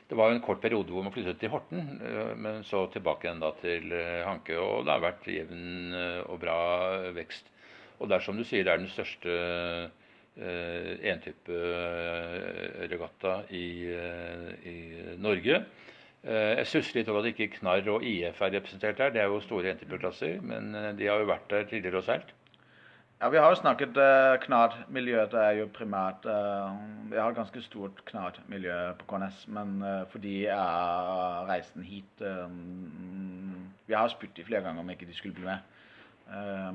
[0.08, 3.26] Det var jo en kort periode hvor man flyttet til Horten, eh, men så tilbake
[3.26, 3.92] igjen da til
[4.24, 4.56] Hanke.
[4.62, 6.58] Og det har vært jevn og bra
[7.18, 7.50] vekst.
[7.98, 9.36] Og det er som du sier, det er den største
[10.38, 11.60] eh, entype
[12.94, 13.66] regatta i,
[14.70, 14.78] i
[15.18, 15.64] Norge.
[16.28, 19.12] Jeg stusser litt over at ikke Knarr og IF er representert der.
[19.14, 22.32] Det er jo store NTP-klasser, men de har jo vært der tidligere og seilt.
[23.20, 26.70] Ja, Vi har jo snakket uh, Knad-miljøet er jo primært uh,
[27.10, 29.40] Vi har et ganske stort Knad-miljø på KNS.
[29.50, 34.92] Men uh, fordi jeg har reist hit um, Vi har spurt dem flere ganger om
[34.94, 35.64] ikke de skulle bli med,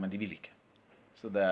[0.01, 0.49] men de vil ikke.
[1.21, 1.45] Så det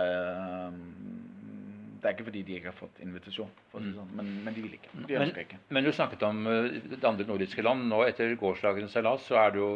[2.01, 4.73] det er ikke fordi de ikke har fått invitasjon, si sånn, men, men, de vil
[4.73, 4.89] ikke.
[4.95, 5.59] De ønsker men, ikke.
[5.69, 7.85] Men du snakket om det andre nordiske land.
[7.91, 9.69] Nå etter gårsdagens seilas så er det jo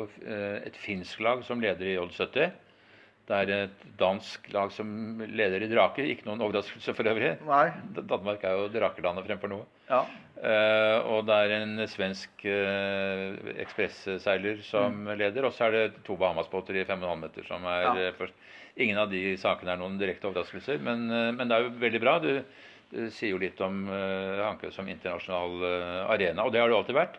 [0.66, 2.50] et finsk lag som leder i J70.
[3.26, 4.90] Det er et dansk lag som
[5.26, 6.06] leder i draker.
[6.06, 7.32] Ikke noen overraskelse for øvrig.
[7.48, 7.66] Nei.
[7.98, 9.66] Danmark er jo drakerlandet fremfor noe.
[9.90, 10.04] Ja.
[10.36, 13.34] Uh, og det er en svensk uh,
[13.64, 15.12] ekspresseiler som mm.
[15.24, 15.48] leder.
[15.48, 17.96] Og så er det to Bahamas-båter i 5,5 meter som er ja.
[17.98, 18.38] uh, først.
[18.78, 22.18] Ingen av de sakene er noen direkte overraskelser, men, men det er jo veldig bra.
[22.20, 22.34] Du,
[22.92, 25.64] du sier jo litt om Hanke som internasjonal
[26.12, 27.16] arena, og det har det alltid vært.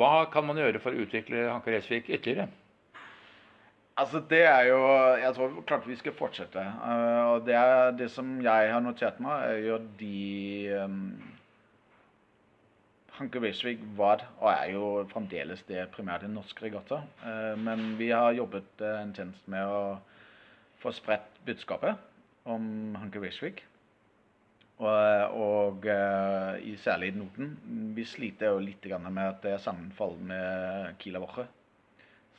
[0.00, 2.50] Hva kan man gjøre for å utvikle Hanke Resvik ytterligere?
[3.98, 4.80] Altså, det er jo
[5.18, 6.62] Jeg tror klart vi skal fortsette.
[6.84, 11.00] Uh, og det, er, det som jeg har notert meg, er jo de um,
[13.20, 17.02] Hanke Wisvik var, og er jo fremdeles det primært en norsk regatta.
[17.24, 19.82] Uh, men vi har jobbet uh, intenst med å
[20.80, 22.00] få spredt budskapet
[22.48, 23.64] om Hanke Wisvik.
[24.80, 27.52] Og, og uh, i særlig Norden.
[27.96, 31.44] Vi sliter jo litt med at det er sammenfall med Kila Woche.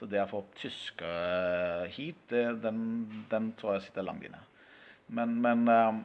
[0.01, 2.79] Så det å få tyskere hit, det, den,
[3.29, 4.39] den, tror jeg sitter langt inne.
[5.13, 5.99] Men, men, eh,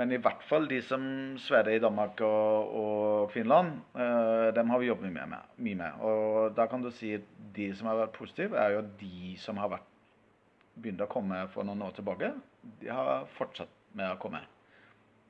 [0.00, 1.04] men, i hvert fall de som
[1.38, 6.00] Sverige, Danmark og, og Finland, uh, dem har vi jobbet mye med, mye med.
[6.02, 9.60] Og da kan du si at de som har vært positive, er jo de som
[9.62, 9.86] har vært,
[10.80, 12.32] begynt å komme for noen år tilbake.
[12.82, 14.40] De har fortsatt med å komme.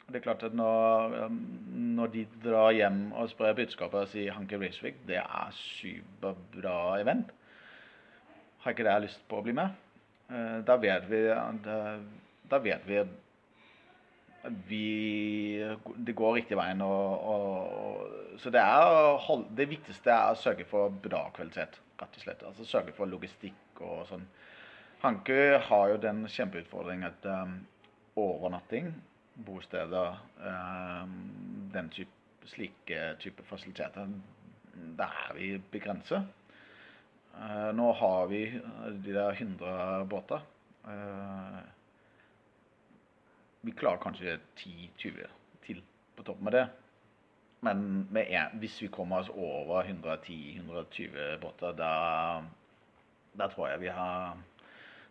[0.08, 1.36] Det er klart at når, eh,
[2.00, 7.36] når de drar hjem og sprer budskapet og sier Hanke Racewig, det er superbra event
[8.60, 9.74] har ikke dere lyst på å bli med?
[10.30, 11.24] Eh, da vet vi,
[11.64, 11.80] da,
[12.50, 13.02] da vet vi
[14.42, 16.80] vi, det går riktig veien.
[16.84, 22.24] Og, og, så det, er, det, viktigste er å sørge for bra kvalitet, rett og
[22.24, 22.46] slett.
[22.48, 24.24] Altså sørge for logistikk og sånn.
[25.04, 27.54] Hanke har jo den kjempeutfordringen at um,
[28.20, 28.90] overnatting,
[29.46, 31.14] bosteder, um,
[31.72, 32.12] den type,
[32.50, 34.08] slike type fasiliteter,
[34.98, 36.28] der er vi begrenset.
[37.34, 40.40] Uh, nå har vi eh, de der 100 båter.
[40.84, 41.60] Uh,
[43.60, 45.26] vi klarer kanskje 10-20
[45.66, 45.82] til
[46.16, 46.66] på toppen av det.
[47.60, 51.92] Men en, hvis vi kommer oss over 110-120 båter, da,
[53.36, 54.38] da, tror jeg vi har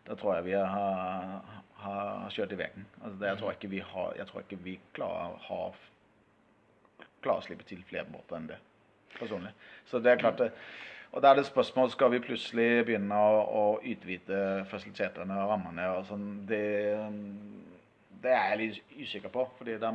[0.08, 2.88] da tror jeg vi har, har kjørt i veggen.
[3.04, 3.84] Altså, jeg, tror ikke vi
[4.18, 5.78] jeg tror ikke vi klarer, har,
[7.22, 8.58] klarer å slippe til flere båter enn det.
[9.20, 9.52] personlig.
[9.86, 10.50] Så det er klart det,
[11.10, 15.88] og da er det spørsmål skal vi plutselig begynne å, å utvide fasilitetene og rammene.
[15.98, 16.28] og sånn.
[16.50, 16.62] Det,
[18.22, 19.48] det, er jeg litt usikker på.
[19.58, 19.90] fordi da,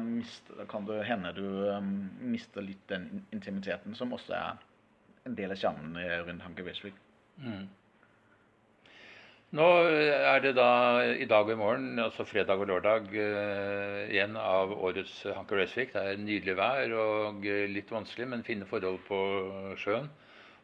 [0.71, 4.67] kan det hende du um, mister litt den intimiteten som også er
[5.25, 6.99] en del av kjernen rundt Hanke Westwick.
[7.39, 7.71] Mm.
[9.55, 10.69] Nå er det da
[11.15, 15.95] i dag og i morgen, altså fredag og lørdag, uh, igjen av årets Hanke Racevik.
[15.95, 19.23] Det er nydelig vær og litt vanskelig, men fine forhold på
[19.79, 20.11] sjøen.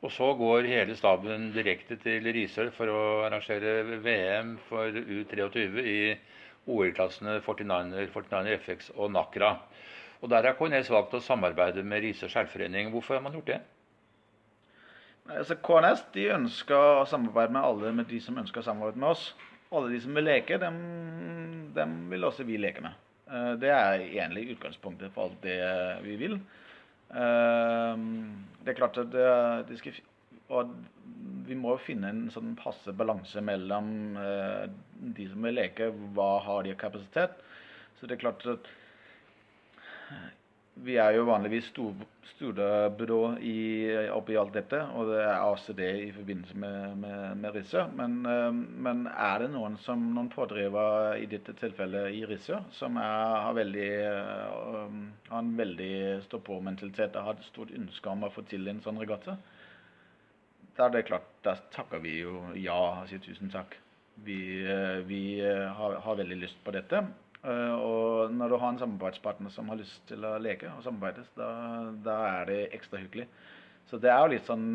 [0.00, 5.98] Og så går hele staben direkte til Risør for å arrangere VM for U23 i
[6.70, 9.50] OL-klassene 49er, 49er FX og NACRA.
[10.20, 12.88] Og Der har KNS valgt å samarbeide med Risør skjærforening.
[12.94, 13.60] Hvorfor har man gjort det?
[15.30, 19.12] Altså, KNS de ønsker å samarbeide med alle med de som ønsker å samarbeide med
[19.12, 19.28] oss.
[19.70, 20.80] Alle de som vil leke, dem,
[21.76, 22.96] dem vil også vi leke med.
[23.30, 25.60] Eh, det er egentlig utgangspunktet for alt det
[26.06, 26.40] vi vil.
[27.10, 29.10] Ehm, det er klart at
[29.68, 29.96] det, skal,
[30.54, 30.74] og
[31.48, 34.66] vi må finne en sånn passe balanse mellom uh,
[35.16, 37.40] de som vil leke, hva har de av kapasitet.
[37.98, 38.70] Så det er klart at
[40.84, 43.18] vi er jo vanligvis storebyrå
[44.14, 47.84] oppi alt dette, og det er ACD i forbindelse med, med, med Risse.
[47.96, 52.98] Men, uh, men, er det noen som noen pådriver i dette tilfellet i Risse, som
[53.00, 55.92] er, har, veldig, uh, har en veldig
[56.28, 59.36] stå-på-mentalitet og har et stort ønske om å få til en sånn regatta,
[60.76, 63.76] da er det klart, da takker vi jo ja og sier tusen takk.
[64.24, 67.04] Vi, uh, vi har, har veldig lyst på dette.
[67.40, 71.24] Uh, og når du har en samarbeidspartner som har lyst til å leke og samarbeide,
[71.38, 71.48] da,
[72.04, 73.26] da er det ekstra hyggelig.
[73.88, 74.68] Så det er jo litt sånn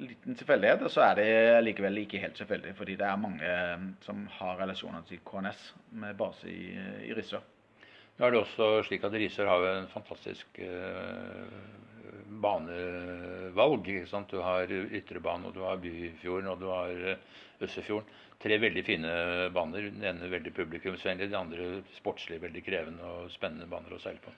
[0.00, 1.30] liten tilfeldighet, og så er det
[1.64, 5.64] likevel ikke helt tilfeldig, fordi det er mange eh, som har relasjoner til KNS
[6.02, 6.70] med base i,
[7.08, 7.42] i Risør.
[8.16, 11.89] Nå er det også slik at Risør har en fantastisk uh,
[12.42, 13.92] banevalg.
[14.30, 17.16] Du har Ytrebanen, og du har Byfjorden og du har
[17.60, 18.08] Øssefjorden
[18.40, 19.14] tre veldig fine
[19.54, 19.90] baner.
[19.92, 24.32] Den ene veldig publikumsvennlig, den andre sportslig veldig krevende og spennende baner å seile på.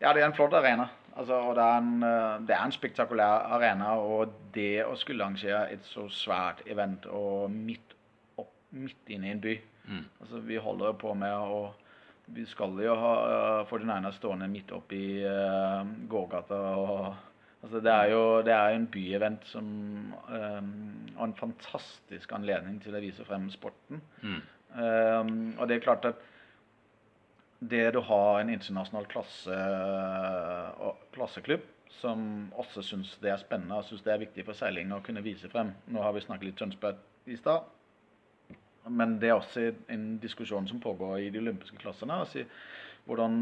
[0.00, 0.90] Ja, det er en flott arena.
[1.16, 3.94] Altså, og det er, en, eh, det er, en, spektakulær arena.
[3.96, 7.96] Og det å skulle arrangere et så svært event og midt,
[8.36, 9.56] opp, midt inne i en by
[9.86, 10.04] mm.
[10.20, 11.72] altså, Vi holder på med å
[12.36, 17.04] Vi skal jo ha uh, eh, 49 stående midt oppi uh, gågata og
[17.66, 19.64] Altså det, er jo, det er en byevent som
[20.30, 20.66] um,
[21.16, 23.98] har en fantastisk anledning til å vise frem sporten.
[24.22, 24.36] Mm.
[24.76, 26.20] Um, og det er klart at
[27.58, 29.58] det du har en internasjonal klasse,
[31.16, 32.22] klasseklubb som
[32.54, 35.48] også syns det er spennende og syns det er viktig for seiling å kunne vise
[35.50, 37.66] frem Nå har vi snakket litt Tønsberg i stad,
[38.86, 42.20] men det er også en diskusjon som pågår i de olympiske klassene.
[42.22, 42.44] Altså,
[43.06, 43.40] hvordan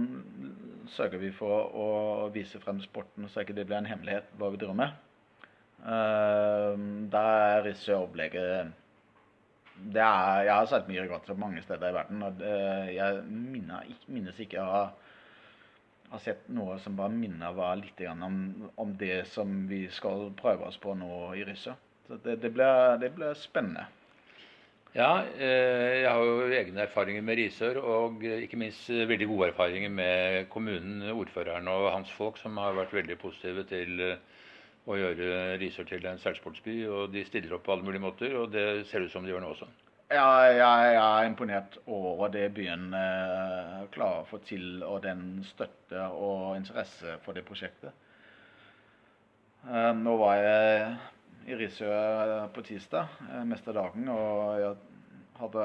[0.92, 1.88] sørger vi for å
[2.34, 4.96] vise frem sporten så ikke det blir en hemmelighet hva vi driver med?
[5.84, 6.76] Uh,
[7.12, 8.72] der er risseopplegget
[9.94, 10.04] det
[10.46, 12.52] Jeg har sett mye regattaer mange steder i verden, og det,
[12.94, 14.84] jeg minner, minnes ikke å ha,
[16.22, 20.78] sett noe som bare minner var litt om, om, det som vi skal prøve oss
[20.78, 21.74] på nå i Rissa.
[22.06, 23.88] Så det, det, blir, det blir spennende.
[24.94, 29.90] Ja, eh, jeg har jo egne erfaringer med Risør, og ikke minst veldig gode erfaringer
[29.90, 34.44] med kommunen, ordføreren og hans folk, som har vært veldig positive til eh,
[34.86, 36.76] å gjøre Risør til en seilsportsby.
[36.86, 39.42] Og de stiller opp på alle mulige måter, og det ser ut som de gjør
[39.42, 39.66] nå også.
[40.14, 46.06] Ja, jeg, er imponert over det byen eh, klarer å få til, og den støtte
[46.14, 47.90] og interesse for det prosjektet.
[50.04, 50.88] Nå var jeg
[51.46, 51.88] i Risø
[52.54, 54.08] på tirsdag, eh, meste dagen.
[54.08, 54.76] Og jeg
[55.38, 55.64] hadde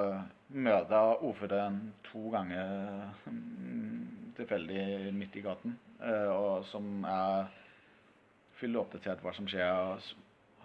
[0.49, 5.77] møtt ordføreren to ganger mm, tilfeldig midt i gaten.
[6.03, 7.51] Eh, og som er
[8.59, 9.69] fyller oppdatert hva som skjer.
[9.71, 10.01] og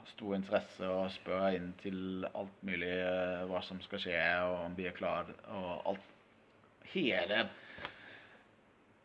[0.05, 4.75] Stor interesse og spør inn til alt mulig eh, hva som skal skje, og om
[4.77, 5.37] vi er klare.
[5.51, 6.11] Og alt
[6.95, 7.47] Hele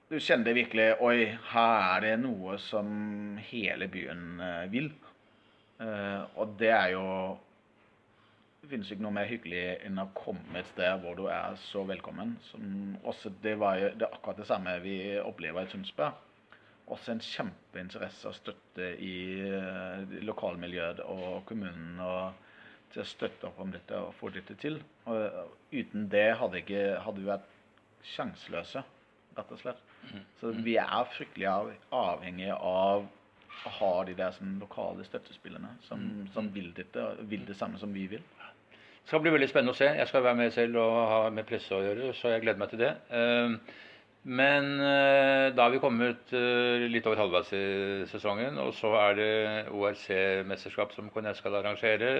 [0.09, 4.91] Du kjente virkelig Oi, her er det noe som hele byen vil.
[5.79, 7.03] Uh, og det er jo
[8.59, 11.85] Det finnes ikke noe mer hyggelig enn å komme et sted hvor du er så
[11.87, 12.35] velkommen.
[12.49, 16.19] Som også, det, var jo, det er akkurat det samme vi opplever i Tønsberg.
[16.91, 19.15] Også en kjempeinteresse og støtte i
[19.47, 21.97] uh, lokalmiljøet og kommunen.
[22.03, 22.45] og
[22.93, 24.79] til å støtte opp om dette og få dette til.
[25.09, 27.47] Og uten det hadde, ikke, hadde vi vært
[28.15, 28.83] sjanseløse,
[29.37, 29.81] rett og slett.
[30.09, 30.25] Mm.
[30.39, 31.49] Så vi er fryktelig
[31.95, 33.07] avhengige av
[33.65, 36.29] har de der som lokale støttespillerne som, mm.
[36.33, 38.23] som vil, dette, vil det samme som vi vil.
[39.09, 39.89] Det skal bli veldig spennende å se.
[39.97, 42.69] Jeg skal være med selv og ha med presse å gjøre, så jeg gleder meg
[42.73, 42.91] til det.
[43.09, 43.55] Ehm,
[44.29, 47.63] men eh, da er vi kommet eh, litt over halvveis i
[48.11, 49.31] sesongen, og så er det
[49.73, 52.11] ORC-mesterskap som KNS skal arrangere.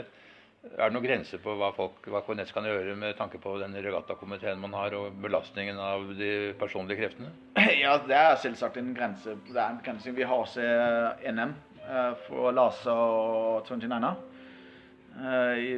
[0.60, 3.78] Er det noen grenser på hva, folk, hva KNS kan gjøre med tanke på den
[3.80, 7.32] regattakomiteen man har, og belastningen av de personlige kreftene?
[7.80, 9.38] Ja, det er selvsagt en grense.
[9.48, 10.12] Det er en grense.
[10.12, 15.72] Vi har også eh, NM eh, for Lasa og 29 eh, i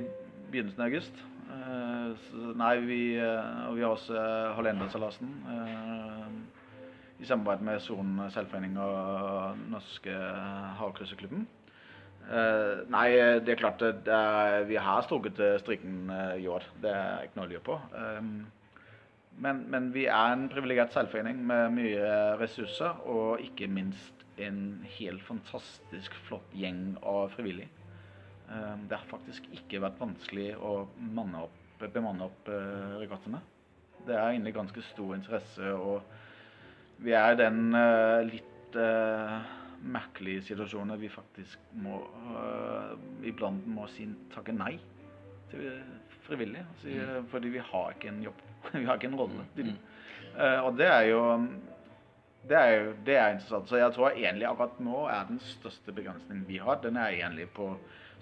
[0.50, 1.28] begynnelsen av august.
[1.52, 4.22] Nei, vi, og vi har også
[4.56, 5.34] Hollendersalasen
[7.20, 10.16] i samarbeid med Son selvforening og Norske
[10.80, 11.44] Havkrysserklubben.
[12.30, 13.10] Uh, nei,
[13.44, 16.64] det er klart at uh, vi har strukket strikken uh, i år.
[16.84, 17.78] Det er ikke noe å lure på.
[17.96, 18.34] Um,
[19.42, 25.24] men, men, vi er en privilegert seilforening med mye ressurser, og ikke minst en helt
[25.26, 27.72] fantastisk flott gjeng av frivillige.
[28.52, 33.42] Um, det har faktisk ikke vært vanskelig å opp, bemanne opp uh, regattaene.
[34.06, 37.74] Det er egentlig ganske stor interesse, og vi er den
[38.30, 38.76] litt
[39.82, 42.94] merkelige situasjoner vi faktisk må uh,
[43.28, 44.76] iblant må si, takke nei
[45.52, 45.82] til
[46.28, 46.66] frivillige.
[46.74, 47.28] Altså, mm.
[47.32, 48.42] Fordi vi har ikke en jobb.
[48.74, 49.46] vi har ikke en rolle.
[49.58, 49.76] Mm.
[50.36, 51.22] Uh, og det er jo
[52.50, 53.70] det er jo det er interessant.
[53.70, 57.50] Så jeg tror egentlig akkurat nå er den største begrensningen vi har, den er egentlig
[57.56, 57.74] på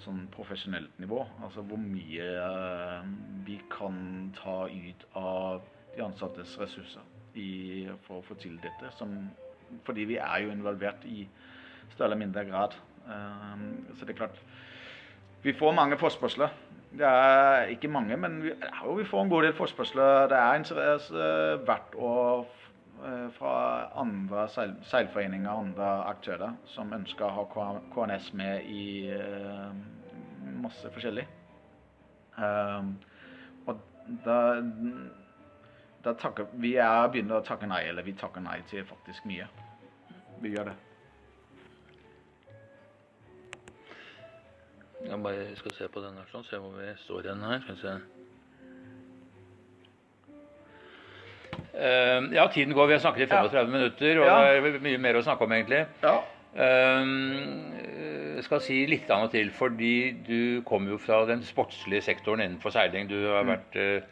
[0.04, 1.26] sånn profesjonelt nivå.
[1.44, 3.06] Altså hvor mye uh,
[3.46, 5.62] vi kan ta ut av
[5.96, 7.04] de ansattes ressurser
[7.36, 8.92] i, for å få til dette.
[8.98, 9.30] Som,
[9.86, 11.28] fordi vi er jo involvert i
[11.90, 12.76] større eller mindre grad.
[13.10, 14.42] Ehm, så det er klart
[15.44, 16.50] Vi får mange forspørsler
[16.92, 20.28] Det er ikke mange, men vi, ja, vi får en god del forspørsler.
[20.28, 21.28] Det er interesse
[21.66, 22.48] hvert år
[23.06, 23.54] eh, fra
[24.02, 29.70] andre seil, seilforeninger andre aktører som ønsker å ha KNS med i eh,
[30.64, 31.28] masse forskjellig.
[32.40, 32.96] Um,
[33.68, 33.80] og
[34.26, 34.40] da
[36.04, 39.48] takker vi er begynner å takke nei, eller vi takker nei til faktisk mye.
[40.40, 40.78] Vi gjør det.
[45.10, 47.62] Jeg bare skal se på denne, her, sånn, se hvor vi står igjen her.
[47.64, 47.94] Skal vi se.
[51.80, 52.90] Uh, ja, tiden går.
[52.90, 54.42] Vi har snakket i 35 minutter, og Ja.
[54.44, 55.86] det er mye mer å snakke om, egentlig.
[56.04, 56.18] Ja.
[58.40, 59.94] Jeg skal si litt annet til, fordi
[60.26, 63.10] du kommer jo fra den sportslige sektoren innenfor seiling.
[63.10, 64.04] Du har vært eh, eh,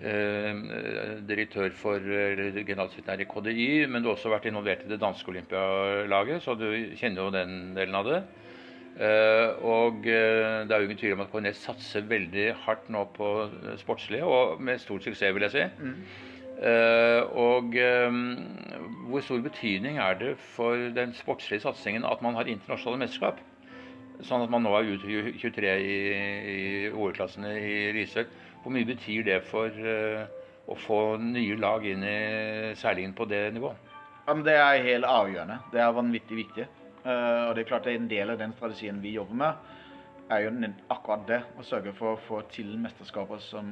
[0.00, 5.28] direktør for eller generalsekretær i KDI, men du har også vært involvert i det danske
[5.28, 8.20] olympialaget, så du kjenner jo den delen av det.
[9.00, 13.04] Eh, og eh, det er jo ingen tvil om at KNS satser veldig hardt nå
[13.14, 13.28] på
[13.80, 15.64] sportslige, og med stor suksess, vil jeg si.
[16.60, 18.18] Eh, og eh,
[19.08, 23.40] hvor stor betydning er det for den sportslige satsingen at man har internasjonale mesterskap?
[24.26, 25.96] Sånn at man nå er U23 i,
[26.52, 26.58] i
[26.92, 28.28] OL-klassene i Risør.
[28.60, 30.26] Hvor mye betyr det for uh,
[30.68, 32.18] å få nye lag inn i
[32.78, 33.88] seilingen på det nivået?
[34.26, 35.60] Ja, det er helt avgjørende.
[35.72, 36.66] Det er vanvittig viktig.
[37.00, 39.70] Uh, og det er klart det er en del av den strategien vi jobber med,
[40.30, 40.52] er jo
[40.92, 41.40] akkurat det.
[41.58, 43.70] Å sørge for å få til mesterskaper som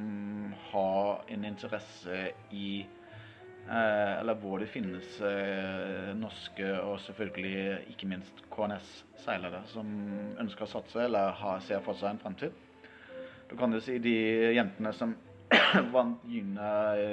[0.71, 2.71] har en interesse i
[3.69, 9.91] Eller hvor det finnes eh, norske og selvfølgelig ikke minst KNS-seilere som
[10.41, 12.55] ønsker å satse eller har, ser for seg en fremtid.
[13.49, 14.15] Du kan jo si de
[14.55, 15.13] jentene som
[15.93, 16.69] vant Gyne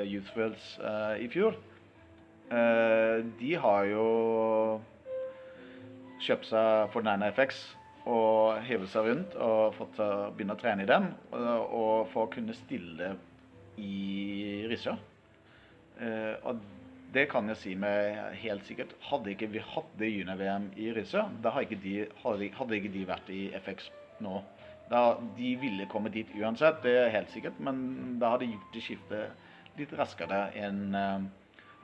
[0.09, 1.57] Youth Worlds eh, i fjor.
[2.53, 4.07] Eh, de har jo
[6.23, 7.65] kjøpt seg Fortnite FX
[8.07, 11.01] og hevet seg rundt og fått eh, begynne å trene i.
[11.33, 13.15] Og, og for å kunne stille
[13.81, 15.01] i Risør.
[16.01, 16.61] Eh, og
[17.15, 18.93] det kan jeg si med helt sikkert.
[19.09, 19.63] Hadde ikke vi
[19.99, 23.91] det junior-VM i Ryssø, da hadde ikke, de, hadde, ikke de vært i FX
[24.21, 24.43] nå.
[24.91, 28.75] Da, de ville komme dit uansett, det er helt sikkert, men da hadde de gjort
[28.75, 31.27] det skiftet litt raskere enn eh,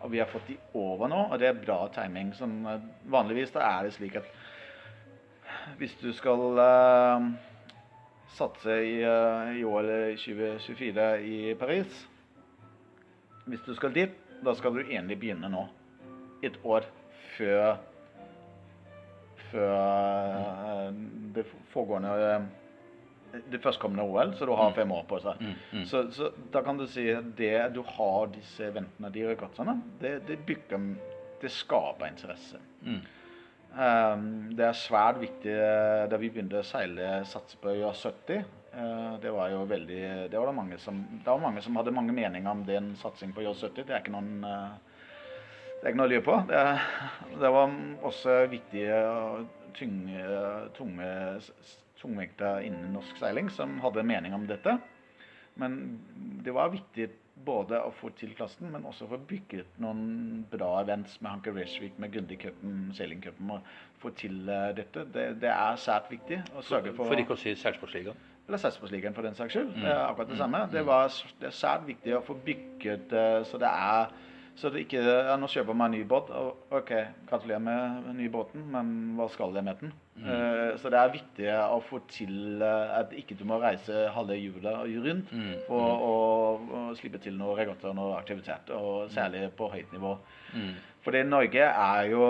[0.02, 2.32] og vi har fått de over nå, og det er bra timing.
[2.34, 4.28] Sånn, eh, vanligvis da er det slik at
[5.78, 7.26] hvis du skal uh,
[8.34, 9.86] satse i, uh, i år
[10.18, 12.00] 2024 i Paris
[13.46, 15.66] Hvis du skal dit, da skal du egentlig begynne nå.
[16.42, 16.86] Et år
[17.36, 17.80] før
[19.52, 20.90] før eh,
[21.36, 22.50] det foregående eh,
[23.52, 25.40] det førstkommende OL, så du har fem år på seg.
[25.40, 25.84] Mm, mm.
[25.88, 27.06] Så, så da kan du si
[27.38, 30.90] det du har disse eventene, de regattaene, det, det bygger
[31.40, 32.60] Det skaper interesse.
[32.86, 33.00] Mm.
[33.72, 35.54] Um, det er svært viktig
[36.12, 38.44] da vi begynte å seile satse på øya 70.
[38.74, 40.00] eh, det var jo veldig
[40.32, 43.34] Det var det mange som, det var mange som hadde mange meninger om den satsingen
[43.36, 43.82] på J70.
[43.82, 44.72] Det er ikke noen eh,
[45.82, 46.34] det er ikke noe å lyve på.
[46.46, 46.58] Det,
[47.42, 47.72] det var
[48.06, 50.26] også viktige og tunge,
[50.76, 51.08] tunge
[52.02, 54.76] tungvekter innen norsk seiling som hadde mening om dette.
[55.58, 55.78] Men
[56.44, 57.08] det var viktig
[57.44, 61.96] både å få til klassen, men også få bygget noen bra events med Hanker Reshvik,
[62.00, 65.06] med Grundig Cupen, Sailing Cupen, og få til eh, dette.
[65.14, 68.28] Det, det er svært viktig å sørge for For ikke å si Seilsportsligaen.
[68.52, 69.72] Eller Sarpsborgsligaen for den saks skyld.
[69.80, 69.88] Mm.
[70.10, 70.66] Akkurat det samme.
[70.72, 74.12] Det, var, s- det er svært viktig å få bygget det så det er
[74.60, 76.28] så det ikke ja, Nå kjøper man en ny båt.
[76.36, 76.90] og OK,
[77.30, 79.94] gratulerer med den nye båten, men hva skal jeg med den?
[80.20, 80.26] Mm.
[80.28, 84.36] Uh, så det er viktig å få til eh, at ikke du må reise halve
[84.36, 85.54] jula rundt Mm.
[85.70, 86.12] for å,
[86.68, 90.18] å slippe til noe regatta og aktivitet, og særlig på høyt nivå.
[90.52, 90.74] Mm.
[91.02, 92.28] Fordi Norge er jo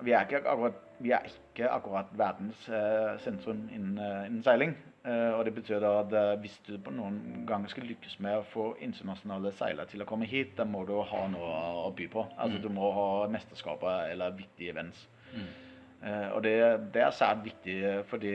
[0.00, 4.72] Vi er ikke akkurat, vi er ikke akkurat verdens eh, sentrum innen, eh, innen seiling.
[5.04, 8.46] Eh, og det betyr da at hvis du på noen ganger skal lykkes med å
[8.48, 12.24] få internasjonale seilere til å komme hit, da må du ha noe å by på.
[12.40, 15.02] Altså Du må ha mesterskaper eller viktige events.
[15.34, 15.50] Mm.
[16.08, 16.56] Eh, og det,
[16.96, 17.76] det er svært viktig
[18.08, 18.32] fordi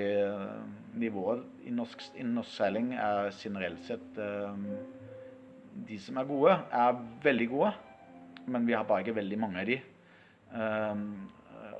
[1.01, 4.21] nivået i norsk, innen norsk seiling er generelt sett
[5.89, 7.73] De som er gode, er veldig gode,
[8.45, 9.81] men vi har bare ikke veldig mange av de.
[10.49, 11.29] Um,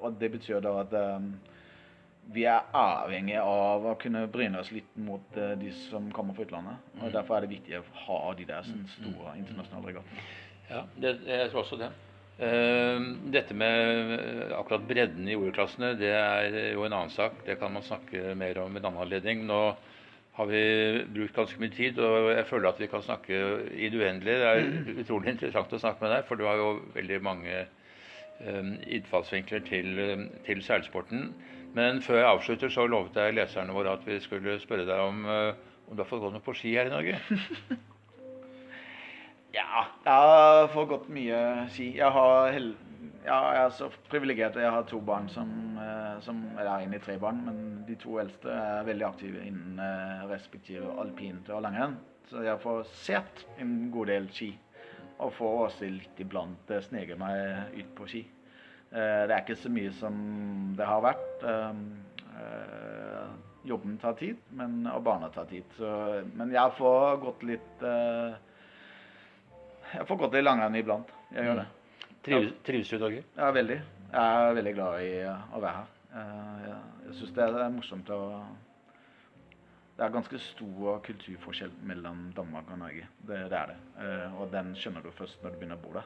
[0.02, 1.32] og det betyr da at um,
[2.34, 6.45] vi er avhengig av å kunne bryne oss litt mot uh, de som kommer fra
[6.45, 6.91] utlandet.
[7.00, 10.28] Og Derfor er det viktig å ha de der sånn, store internasjonale regattaene.
[10.70, 11.89] Ja, det, jeg tror også det.
[12.39, 17.41] Uh, dette med eh, akkurat bredden i OL-klassene, det er jo en annen sak.
[17.47, 19.43] Det kan man snakke mer om ved en annen anledning.
[19.50, 19.64] Nå
[20.39, 20.62] har vi
[21.12, 23.41] brukt ganske mye tid, og jeg føler at vi kan snakke
[23.76, 24.38] i det uendelige.
[24.39, 27.66] Det er utrolig interessant å snakke med deg, for du har jo veldig mange
[28.41, 31.33] innfallsvinkler til, eh, til seilsporten.
[31.73, 35.25] Men før jeg avslutter, så lovet jeg leserne våre at vi skulle spørre deg om,
[35.25, 35.53] eh,
[35.89, 37.19] om du har fått gått noe på ski her i Norge?
[39.49, 41.37] Ja, jeg har fått gått mye
[41.73, 41.87] ski.
[41.97, 42.67] Jeg, har hel
[43.25, 45.49] ja, jeg er så privilegert at jeg har to barn som,
[46.21, 50.25] som er inne i tre barn, men de to eldste er veldig aktive innen eh,
[50.29, 51.97] respektive alpint og langrenn.
[52.29, 54.51] Så jeg får sett en god del ski.
[55.20, 58.22] Og får også litt iblant eh, snege meg ut på ski.
[58.89, 60.15] Eh, det er ikke så mye som
[60.78, 61.43] det har vært.
[61.43, 61.74] Eh,
[63.67, 65.67] jobben tar tid, men, og barna tar tid.
[65.76, 65.89] Så,
[66.39, 67.84] men jeg får gått litt
[69.89, 71.11] Jeg får gått litt langrenn iblant.
[71.36, 71.67] Jeg gjør det.
[72.24, 73.22] Trives, trives du Norge?
[73.36, 73.80] Ja, veldig.
[74.09, 75.88] Jeg er veldig glad i å være her.
[76.63, 78.20] Jeg syns det er morsomt å
[80.00, 83.08] Det er ganske stor kulturforskjell mellom Danmark og Norge.
[83.28, 83.80] Det, det er det.
[84.00, 86.06] Uh, og den skjønner du først når du begynner å bo der.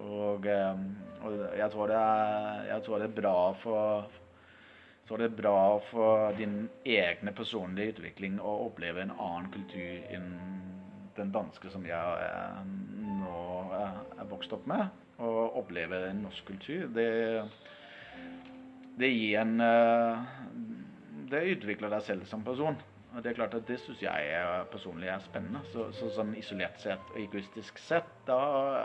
[0.00, 0.84] og, um,
[1.26, 4.06] og jeg, tror er, jeg tror det er bra for
[5.04, 10.30] så det er bra for din egne personlige utvikling å oppleve en annen kultur enn
[11.18, 12.30] den danske som jeg
[13.20, 13.42] nå
[13.76, 14.88] er vokst opp med.
[15.20, 16.88] Å oppleve en norsk kultur.
[16.96, 17.10] Det,
[18.96, 19.60] det gir en
[21.30, 22.76] Det utvikler deg selv som person.
[23.14, 25.60] Og det er klart at det syns jeg er, personlig er spennende.
[25.70, 28.38] Så, så, sånn isolert sett og egoistisk sett, da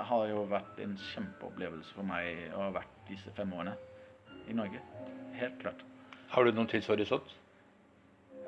[0.06, 3.74] har det jo vært en kjempeopplevelse for meg å ha vært disse fem årene
[4.46, 4.84] i Norge.
[5.40, 5.82] Helt klart.
[6.30, 7.34] Har du noen tidshorisont?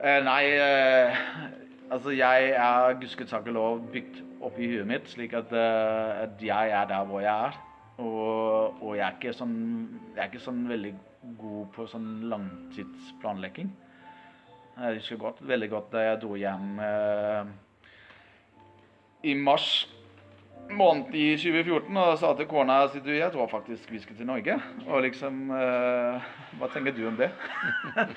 [0.02, 1.18] Eh, nei, eh,
[1.90, 6.86] altså jeg er lov bygd opp i huet mitt slik at, eh, at, jeg er
[6.90, 7.58] der hvor jeg er.
[7.98, 9.58] Og, og jeg, er sånn,
[10.16, 13.72] jeg er ikke sånn veldig god på sånn langtidsplanlegging.
[14.82, 17.50] Jeg husker godt, veldig godt da jeg dro hjem eh,
[19.30, 19.68] i mars
[20.72, 24.58] måned i 2014 og sa til kona at jeg tror faktisk vi skal til Norge.
[24.88, 27.30] Og liksom eh, Hva tenker du om det?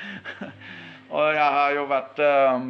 [1.15, 2.69] og jeg har jo vært, eh,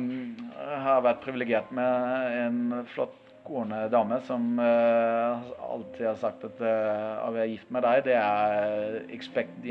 [0.87, 7.25] har vært privilegert med en flott kone, dame, som uh, alltid har sagt at uh,
[7.27, 9.67] å være gift med deg, det er expect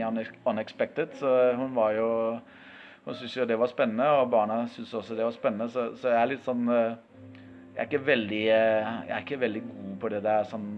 [0.46, 1.16] unexpected.
[1.20, 2.12] Så hun var jo
[3.04, 5.68] Hun syntes jo det var spennende, og barna syntes også det var spennende.
[5.74, 6.94] Så, så jeg er litt sånn uh,
[7.74, 10.70] jeg, er ikke veldig, jeg er ikke veldig god på det der sånn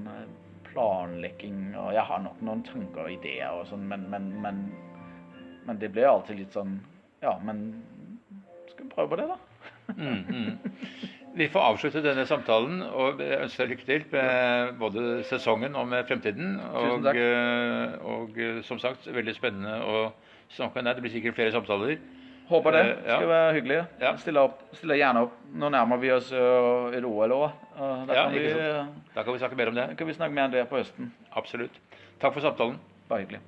[0.72, 4.64] planlegging, og jeg har nok noen tanker og ideer og sånn, men, men, men,
[5.68, 6.80] men det blir alltid litt sånn
[7.24, 7.62] Ja, men
[8.72, 9.38] skal vi prøve på det, da?
[9.96, 11.24] mm, mm.
[11.36, 16.07] Vi får avslutte denne samtalen og ønske deg lykke til med både sesongen og med
[16.07, 16.53] fremtiden.
[16.63, 17.19] Og, takk.
[18.07, 20.05] og, eh, som sagt, veldig spennende å
[20.55, 20.95] snakke med deg.
[20.95, 21.97] Det blir sikkert flere samtaler.
[22.47, 22.83] Håper det.
[22.86, 23.79] Det skal være hyggelig.
[24.01, 24.13] Ja.
[24.21, 25.39] Stille, opp, stille, gjerne opp.
[25.55, 27.49] Nå nærmer vi oss uh, OL òg.
[27.75, 29.89] Da, ja, da kan vi snakke mer om det.
[29.91, 31.11] Da kan vi snakke mer om det på høsten.
[31.36, 31.81] Absolutt.
[32.21, 32.79] Takk for samtalen.
[33.09, 33.41] Bare hyggelig.